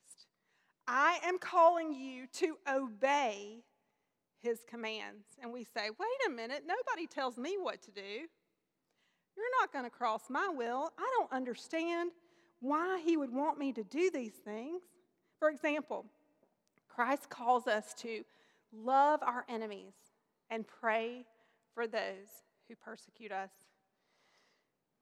I 0.87 1.19
am 1.25 1.39
calling 1.39 1.95
you 1.95 2.27
to 2.35 2.57
obey 2.69 3.63
his 4.43 4.61
commands. 4.69 5.25
And 5.41 5.53
we 5.53 5.65
say, 5.65 5.89
wait 5.99 6.27
a 6.27 6.31
minute, 6.31 6.65
nobody 6.67 7.07
tells 7.07 7.39
me 7.39 7.57
what 7.61 7.83
to 7.83 7.91
do. 7.91 8.27
You're 9.37 9.61
not 9.61 9.73
going 9.73 9.85
to 9.85 9.91
cross 9.91 10.23
my 10.29 10.49
will. 10.53 10.93
I 10.99 11.11
don't 11.19 11.33
understand 11.33 12.11
why 12.61 13.01
he 13.05 13.17
would 13.17 13.33
want 13.33 13.59
me 13.59 13.73
to 13.73 13.85
do 13.85 14.11
these 14.13 14.35
things. 14.45 14.83
For 15.39 15.49
example, 15.49 16.05
Christ 16.89 17.31
calls 17.31 17.67
us 17.67 17.95
to 17.99 18.23
love 18.73 19.21
our 19.23 19.45
enemies 19.49 19.95
and 20.51 20.67
pray 20.67 21.25
for 21.75 21.87
those 21.87 22.29
who 22.69 22.75
persecute 22.77 23.33
us. 23.33 23.51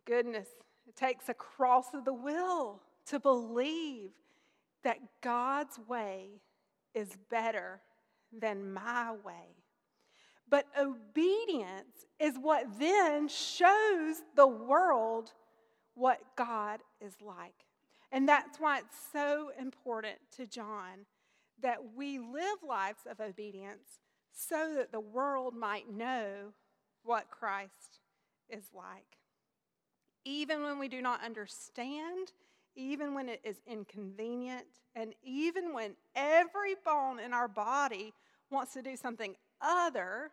Goodness, 0.06 0.48
it 0.86 0.96
takes 0.96 1.28
a 1.28 1.34
cross 1.34 1.86
of 1.92 2.04
the 2.04 2.12
will 2.12 2.80
to 3.06 3.18
believe 3.18 4.10
that 4.84 4.98
God's 5.22 5.78
way 5.88 6.40
is 6.94 7.10
better 7.30 7.80
than 8.32 8.72
my 8.72 9.12
way. 9.12 9.56
But 10.48 10.66
obedience 10.78 12.06
is 12.18 12.34
what 12.40 12.78
then 12.78 13.28
shows 13.28 14.16
the 14.34 14.46
world 14.46 15.32
what 15.94 16.18
God 16.36 16.80
is 17.00 17.14
like. 17.24 17.66
And 18.10 18.28
that's 18.28 18.58
why 18.58 18.78
it's 18.78 18.96
so 19.12 19.50
important 19.58 20.18
to 20.36 20.46
John 20.46 21.06
that 21.62 21.78
we 21.94 22.18
live 22.18 22.58
lives 22.66 23.02
of 23.08 23.20
obedience 23.20 24.00
so 24.32 24.74
that 24.76 24.90
the 24.90 25.00
world 25.00 25.54
might 25.54 25.92
know 25.92 26.52
what 27.04 27.30
Christ 27.30 28.00
is 28.48 28.64
like. 28.74 29.18
Even 30.24 30.62
when 30.62 30.78
we 30.78 30.88
do 30.88 31.00
not 31.00 31.24
understand, 31.24 32.32
even 32.74 33.14
when 33.14 33.28
it 33.28 33.40
is 33.44 33.60
inconvenient, 33.66 34.66
and 34.94 35.14
even 35.22 35.72
when 35.72 35.94
every 36.14 36.74
bone 36.84 37.20
in 37.20 37.32
our 37.32 37.48
body 37.48 38.12
wants 38.50 38.72
to 38.74 38.82
do 38.82 38.96
something 38.96 39.34
other 39.60 40.30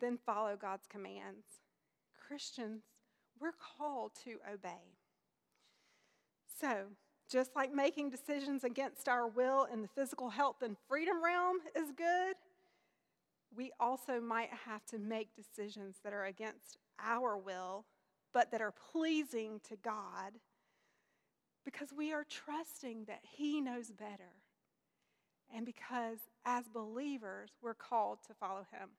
than 0.00 0.18
follow 0.18 0.56
God's 0.56 0.86
commands. 0.86 1.44
Christians, 2.26 2.82
we're 3.40 3.52
called 3.78 4.12
to 4.24 4.38
obey. 4.52 4.94
So, 6.60 6.86
just 7.30 7.56
like 7.56 7.74
making 7.74 8.10
decisions 8.10 8.64
against 8.64 9.08
our 9.08 9.26
will 9.26 9.66
in 9.72 9.82
the 9.82 9.88
physical 9.88 10.30
health 10.30 10.62
and 10.62 10.76
freedom 10.88 11.22
realm 11.24 11.58
is 11.76 11.90
good, 11.96 12.36
we 13.56 13.72
also 13.80 14.20
might 14.20 14.50
have 14.66 14.84
to 14.86 14.98
make 14.98 15.28
decisions 15.34 15.96
that 16.04 16.12
are 16.12 16.26
against 16.26 16.78
our 17.02 17.36
will, 17.36 17.84
but 18.32 18.50
that 18.50 18.60
are 18.60 18.74
pleasing 18.92 19.60
to 19.68 19.76
God 19.76 20.32
because 21.64 21.88
we 21.96 22.12
are 22.12 22.24
trusting 22.24 23.04
that 23.06 23.20
He 23.22 23.60
knows 23.60 23.90
better. 23.90 24.32
And 25.54 25.64
because 25.64 26.18
as 26.44 26.64
believers, 26.68 27.50
we're 27.62 27.74
called 27.74 28.18
to 28.26 28.34
follow 28.34 28.66
Him. 28.72 28.90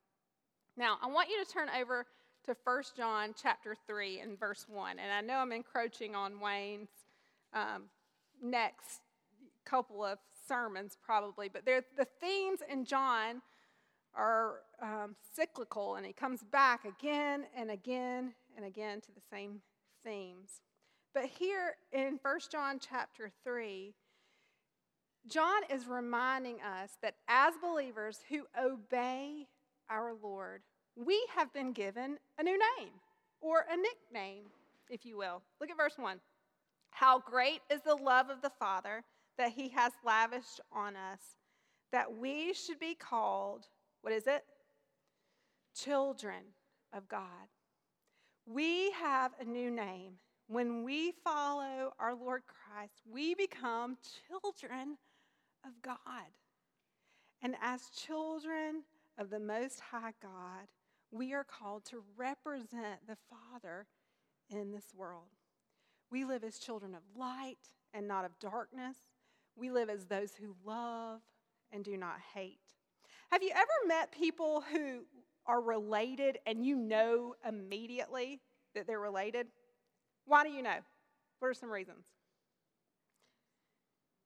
Now, 0.77 0.97
I 1.01 1.07
want 1.07 1.29
you 1.29 1.43
to 1.43 1.51
turn 1.51 1.69
over 1.79 2.05
to 2.45 2.55
1 2.63 2.83
John 2.95 3.33
chapter 3.41 3.75
3 3.87 4.19
and 4.19 4.39
verse 4.39 4.65
1. 4.69 4.99
And 4.99 5.11
I 5.11 5.21
know 5.21 5.39
I'm 5.39 5.51
encroaching 5.51 6.15
on 6.15 6.39
Wayne's 6.39 6.89
um, 7.53 7.83
next 8.41 9.01
couple 9.65 10.03
of 10.03 10.19
sermons, 10.47 10.97
probably, 11.03 11.49
but 11.49 11.65
the 11.65 12.07
themes 12.21 12.59
in 12.69 12.85
John 12.85 13.41
are 14.13 14.59
um, 14.81 15.15
cyclical, 15.35 15.95
and 15.95 16.05
he 16.05 16.13
comes 16.13 16.43
back 16.43 16.85
again 16.85 17.45
and 17.55 17.71
again 17.71 18.33
and 18.55 18.65
again 18.65 19.01
to 19.01 19.11
the 19.11 19.21
same 19.31 19.61
themes. 20.03 20.61
But 21.15 21.27
here 21.39 21.77
in 21.93 22.19
1 22.21 22.39
John 22.51 22.77
chapter 22.77 23.31
3, 23.45 23.93
John 25.27 25.61
is 25.73 25.87
reminding 25.87 26.55
us 26.55 26.91
that 27.01 27.15
as 27.29 27.53
believers 27.63 28.19
who 28.27 28.43
obey 28.61 29.47
our 29.89 30.13
Lord, 30.21 30.61
we 30.97 31.25
have 31.33 31.53
been 31.53 31.71
given 31.71 32.17
a 32.37 32.43
new 32.43 32.59
name 32.77 32.91
or 33.39 33.65
a 33.71 33.77
nickname, 33.77 34.43
if 34.89 35.05
you 35.05 35.15
will. 35.17 35.41
Look 35.61 35.71
at 35.71 35.77
verse 35.77 35.97
1. 35.97 36.19
How 36.91 37.19
great 37.19 37.61
is 37.71 37.79
the 37.81 37.95
love 37.95 38.29
of 38.29 38.41
the 38.41 38.51
Father 38.59 39.01
that 39.37 39.53
he 39.53 39.69
has 39.69 39.93
lavished 40.05 40.59
on 40.69 40.97
us, 40.97 41.21
that 41.93 42.17
we 42.17 42.53
should 42.53 42.79
be 42.79 42.93
called, 42.93 43.67
what 44.01 44.13
is 44.13 44.27
it? 44.27 44.43
Children 45.77 46.43
of 46.91 47.07
God. 47.07 47.47
We 48.45 48.91
have 48.91 49.31
a 49.39 49.45
new 49.45 49.71
name. 49.71 50.15
When 50.47 50.83
we 50.83 51.11
follow 51.23 51.93
our 51.99 52.13
Lord 52.13 52.43
Christ, 52.45 53.01
we 53.11 53.33
become 53.33 53.97
children 54.29 54.97
of 55.65 55.71
God. 55.81 56.29
And 57.41 57.55
as 57.61 57.89
children 57.89 58.83
of 59.17 59.31
the 59.31 59.39
Most 59.39 59.79
High 59.79 60.13
God, 60.21 60.67
we 61.11 61.33
are 61.33 61.43
called 61.43 61.85
to 61.85 62.03
represent 62.15 63.07
the 63.07 63.17
Father 63.29 63.87
in 64.49 64.71
this 64.71 64.93
world. 64.95 65.29
We 66.11 66.25
live 66.25 66.43
as 66.43 66.59
children 66.59 66.93
of 66.93 67.01
light 67.17 67.57
and 67.93 68.07
not 68.07 68.25
of 68.25 68.37
darkness. 68.39 68.97
We 69.55 69.71
live 69.71 69.89
as 69.89 70.05
those 70.05 70.33
who 70.35 70.55
love 70.63 71.21
and 71.71 71.83
do 71.83 71.97
not 71.97 72.17
hate. 72.33 72.59
Have 73.31 73.41
you 73.41 73.51
ever 73.51 73.87
met 73.87 74.11
people 74.11 74.63
who 74.71 75.05
are 75.47 75.61
related 75.61 76.37
and 76.45 76.63
you 76.63 76.75
know 76.75 77.35
immediately 77.47 78.41
that 78.75 78.85
they're 78.85 78.99
related? 78.99 79.47
Why 80.25 80.43
do 80.43 80.49
you 80.49 80.61
know? 80.61 80.77
What 81.39 81.49
are 81.49 81.53
some 81.53 81.71
reasons? 81.71 82.05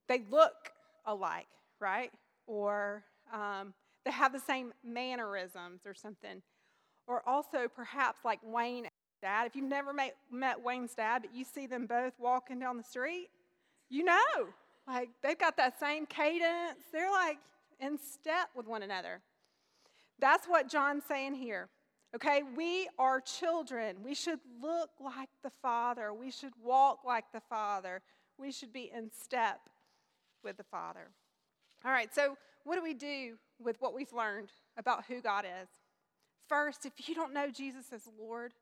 They 0.08 0.22
look 0.30 0.72
alike, 1.06 1.46
right? 1.78 2.10
Or 2.46 3.04
um, 3.32 3.74
they 4.04 4.10
have 4.10 4.32
the 4.32 4.40
same 4.40 4.72
mannerisms 4.84 5.82
or 5.86 5.94
something. 5.94 6.42
Or 7.06 7.22
also, 7.28 7.68
perhaps 7.68 8.24
like 8.24 8.40
Wayne 8.42 8.88
dad. 9.20 9.46
If 9.46 9.56
you've 9.56 9.68
never 9.68 9.92
met, 9.92 10.16
met 10.30 10.62
Wayne's 10.62 10.94
dad, 10.94 11.22
but 11.22 11.34
you 11.34 11.44
see 11.44 11.66
them 11.66 11.86
both 11.86 12.14
walking 12.18 12.58
down 12.58 12.76
the 12.76 12.84
street, 12.84 13.28
you 13.88 14.04
know, 14.04 14.48
like 14.86 15.10
they've 15.22 15.38
got 15.38 15.56
that 15.56 15.78
same 15.78 16.06
cadence. 16.06 16.84
They're 16.92 17.10
like 17.10 17.38
in 17.80 17.98
step 17.98 18.48
with 18.54 18.66
one 18.66 18.82
another. 18.82 19.20
That's 20.18 20.46
what 20.46 20.68
John's 20.68 21.04
saying 21.06 21.34
here. 21.34 21.68
Okay, 22.14 22.42
we 22.56 22.88
are 22.98 23.20
children. 23.20 23.96
We 24.04 24.14
should 24.14 24.40
look 24.60 24.90
like 24.98 25.28
the 25.44 25.52
Father. 25.62 26.12
We 26.12 26.32
should 26.32 26.52
walk 26.62 27.04
like 27.04 27.26
the 27.32 27.40
Father. 27.40 28.02
We 28.36 28.50
should 28.50 28.72
be 28.72 28.90
in 28.92 29.10
step 29.12 29.60
with 30.42 30.56
the 30.56 30.64
Father. 30.64 31.08
All 31.84 31.92
right, 31.92 32.12
so 32.12 32.36
what 32.64 32.76
do 32.76 32.82
we 32.82 32.94
do 32.94 33.36
with 33.60 33.80
what 33.80 33.94
we've 33.94 34.12
learned 34.12 34.50
about 34.76 35.04
who 35.06 35.20
God 35.20 35.44
is? 35.44 35.68
First, 36.48 36.84
if 36.84 37.08
you 37.08 37.14
don't 37.14 37.32
know 37.32 37.48
Jesus 37.48 37.92
as 37.92 38.08
Lord, 38.18 38.54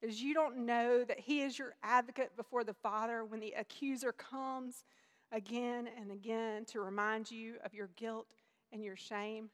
is 0.00 0.22
you 0.22 0.32
don't 0.32 0.64
know 0.64 1.04
that 1.04 1.18
He 1.18 1.42
is 1.42 1.58
your 1.58 1.74
advocate 1.82 2.36
before 2.36 2.62
the 2.62 2.74
Father 2.74 3.24
when 3.24 3.40
the 3.40 3.54
accuser 3.56 4.12
comes 4.12 4.84
again 5.32 5.88
and 6.00 6.12
again 6.12 6.64
to 6.66 6.80
remind 6.80 7.30
you 7.30 7.54
of 7.64 7.74
your 7.74 7.88
guilt 7.96 8.34
and 8.72 8.84
your 8.84 8.96
shame, 8.96 9.50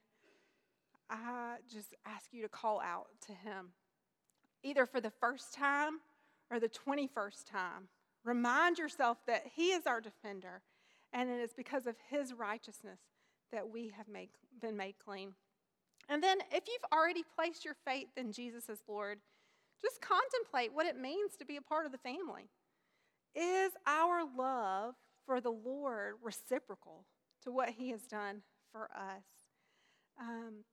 I 1.10 1.56
just 1.70 1.94
ask 2.06 2.32
you 2.32 2.42
to 2.42 2.48
call 2.48 2.80
out 2.80 3.06
to 3.26 3.32
Him, 3.32 3.72
either 4.62 4.86
for 4.86 5.00
the 5.00 5.10
first 5.10 5.54
time 5.54 6.00
or 6.50 6.60
the 6.60 6.68
21st 6.68 7.50
time. 7.50 7.88
Remind 8.24 8.78
yourself 8.78 9.18
that 9.26 9.46
He 9.54 9.68
is 9.68 9.86
our 9.86 10.00
defender, 10.00 10.62
and 11.12 11.30
it 11.30 11.40
is 11.40 11.52
because 11.54 11.86
of 11.86 11.96
His 12.10 12.34
righteousness 12.34 13.00
that 13.52 13.70
we 13.70 13.92
have 13.96 14.08
made, 14.08 14.30
been 14.60 14.76
made 14.76 14.96
clean. 15.02 15.34
And 16.08 16.22
then, 16.22 16.38
if 16.52 16.64
you've 16.66 16.92
already 16.92 17.22
placed 17.34 17.64
your 17.64 17.76
faith 17.86 18.08
in 18.16 18.32
Jesus 18.32 18.68
as 18.68 18.78
Lord, 18.88 19.18
just 19.80 20.00
contemplate 20.00 20.72
what 20.72 20.86
it 20.86 20.98
means 20.98 21.36
to 21.38 21.44
be 21.44 21.56
a 21.56 21.62
part 21.62 21.86
of 21.86 21.92
the 21.92 21.98
family. 21.98 22.48
Is 23.34 23.72
our 23.86 24.24
love 24.36 24.94
for 25.26 25.40
the 25.40 25.50
Lord 25.50 26.14
reciprocal 26.22 27.04
to 27.44 27.52
what 27.52 27.70
He 27.70 27.90
has 27.90 28.02
done 28.02 28.42
for 28.72 28.88
us? 28.94 29.24
Um, 30.20 30.64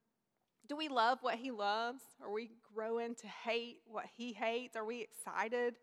do 0.67 0.75
we 0.75 0.87
love 0.87 1.19
what 1.21 1.35
he 1.35 1.51
loves? 1.51 2.01
Are 2.21 2.31
we 2.31 2.51
growing 2.73 3.15
to 3.15 3.27
hate 3.27 3.79
what 3.85 4.05
he 4.17 4.33
hates? 4.33 4.75
Are 4.75 4.85
we 4.85 5.01
excited 5.01 5.75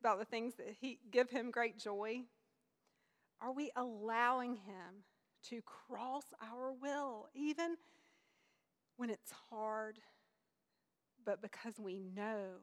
about 0.00 0.18
the 0.18 0.24
things 0.24 0.54
that 0.56 0.74
he 0.80 0.98
give 1.10 1.30
him 1.30 1.50
great 1.50 1.78
joy? 1.78 2.22
Are 3.40 3.52
we 3.52 3.70
allowing 3.76 4.54
him 4.54 5.04
to 5.50 5.60
cross 5.62 6.24
our 6.42 6.72
will 6.72 7.28
even 7.34 7.76
when 8.96 9.10
it's 9.10 9.32
hard, 9.50 9.98
but 11.24 11.40
because 11.40 11.74
we 11.78 11.98
know 11.98 12.58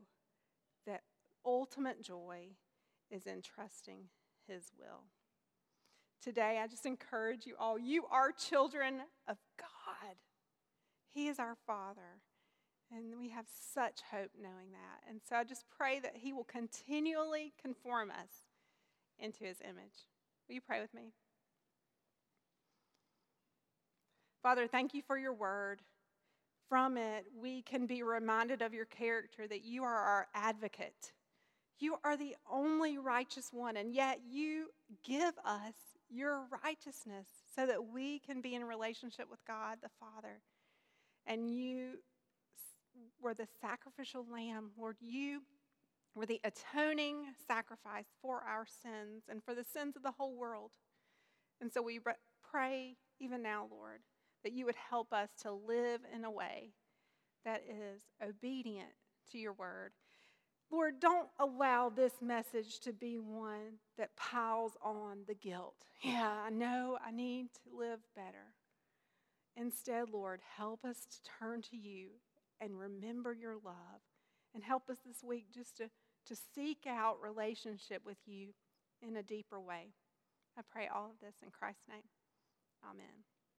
that 0.85 1.03
ultimate 1.45 2.01
joy 2.01 2.47
is 3.09 3.25
in 3.25 3.41
trusting 3.41 4.03
his 4.47 4.71
will? 4.77 5.03
Today, 6.21 6.59
I 6.61 6.67
just 6.67 6.85
encourage 6.85 7.45
you 7.45 7.55
all 7.59 7.77
you 7.77 8.05
are 8.11 8.31
children 8.31 9.01
of 9.27 9.37
God. 9.57 10.15
He 11.15 11.29
is 11.29 11.39
our 11.39 11.55
Father. 11.65 12.19
And 12.91 13.17
we 13.17 13.29
have 13.29 13.45
such 13.73 14.01
hope 14.11 14.31
knowing 14.39 14.73
that. 14.73 15.09
And 15.09 15.21
so 15.27 15.37
I 15.37 15.43
just 15.43 15.65
pray 15.75 15.99
that 16.01 16.17
He 16.17 16.33
will 16.33 16.43
continually 16.43 17.53
conform 17.59 18.11
us 18.11 18.43
into 19.17 19.45
His 19.45 19.61
image. 19.61 20.05
Will 20.47 20.55
you 20.55 20.61
pray 20.61 20.81
with 20.81 20.93
me? 20.93 21.13
Father, 24.43 24.67
thank 24.67 24.93
you 24.93 25.01
for 25.01 25.17
your 25.17 25.33
word. 25.33 25.81
From 26.69 26.97
it, 26.97 27.25
we 27.39 27.61
can 27.61 27.87
be 27.87 28.03
reminded 28.03 28.61
of 28.61 28.73
your 28.73 28.85
character 28.85 29.47
that 29.47 29.63
you 29.63 29.83
are 29.83 29.95
our 29.95 30.27
advocate. 30.35 31.13
You 31.79 31.97
are 32.03 32.17
the 32.17 32.35
only 32.51 32.97
righteous 32.97 33.49
one, 33.51 33.77
and 33.77 33.93
yet 33.93 34.19
you 34.29 34.67
give 35.03 35.33
us 35.45 35.75
your 36.09 36.45
righteousness 36.63 37.27
so 37.55 37.65
that 37.65 37.87
we 37.93 38.19
can 38.19 38.41
be 38.41 38.53
in 38.53 38.63
relationship 38.63 39.29
with 39.29 39.43
God 39.45 39.77
the 39.81 39.89
Father. 39.99 40.41
And 41.27 41.49
you 41.49 41.99
were 43.21 43.33
the 43.33 43.47
sacrificial 43.61 44.25
lamb. 44.31 44.71
Lord, 44.77 44.97
you 44.99 45.41
were 46.15 46.25
the 46.25 46.41
atoning 46.43 47.25
sacrifice 47.47 48.05
for 48.21 48.41
our 48.47 48.65
sins 48.65 49.23
and 49.29 49.43
for 49.43 49.53
the 49.53 49.63
sins 49.63 49.95
of 49.95 50.03
the 50.03 50.11
whole 50.11 50.35
world. 50.35 50.71
And 51.61 51.71
so 51.71 51.81
we 51.81 51.99
pray 52.49 52.95
even 53.19 53.41
now, 53.41 53.67
Lord, 53.69 54.01
that 54.43 54.53
you 54.53 54.65
would 54.65 54.75
help 54.75 55.11
us 55.13 55.29
to 55.41 55.51
live 55.51 56.01
in 56.13 56.23
a 56.23 56.31
way 56.31 56.71
that 57.43 57.63
is 57.67 58.01
obedient 58.25 58.89
to 59.31 59.37
your 59.37 59.53
word. 59.53 59.91
Lord, 60.71 60.99
don't 60.99 61.29
allow 61.39 61.89
this 61.89 62.13
message 62.21 62.79
to 62.81 62.93
be 62.93 63.17
one 63.17 63.79
that 63.97 64.15
piles 64.15 64.73
on 64.81 65.19
the 65.27 65.35
guilt. 65.35 65.85
Yeah, 66.01 66.31
I 66.45 66.49
know 66.49 66.97
I 67.05 67.11
need 67.11 67.49
to 67.53 67.77
live 67.77 67.99
better. 68.15 68.53
Instead, 69.57 70.09
Lord, 70.11 70.41
help 70.57 70.83
us 70.83 71.05
to 71.09 71.17
turn 71.39 71.61
to 71.63 71.77
you 71.77 72.09
and 72.59 72.79
remember 72.79 73.33
your 73.33 73.55
love. 73.55 74.01
And 74.53 74.63
help 74.63 74.89
us 74.89 74.97
this 75.05 75.21
week 75.23 75.47
just 75.53 75.75
to, 75.77 75.89
to 76.27 76.35
seek 76.55 76.85
out 76.87 77.17
relationship 77.21 78.01
with 78.05 78.17
you 78.25 78.53
in 79.01 79.17
a 79.17 79.23
deeper 79.23 79.59
way. 79.59 79.89
I 80.57 80.61
pray 80.71 80.87
all 80.87 81.07
of 81.07 81.19
this 81.21 81.35
in 81.43 81.51
Christ's 81.51 81.83
name. 81.89 82.07
Amen. 82.89 83.34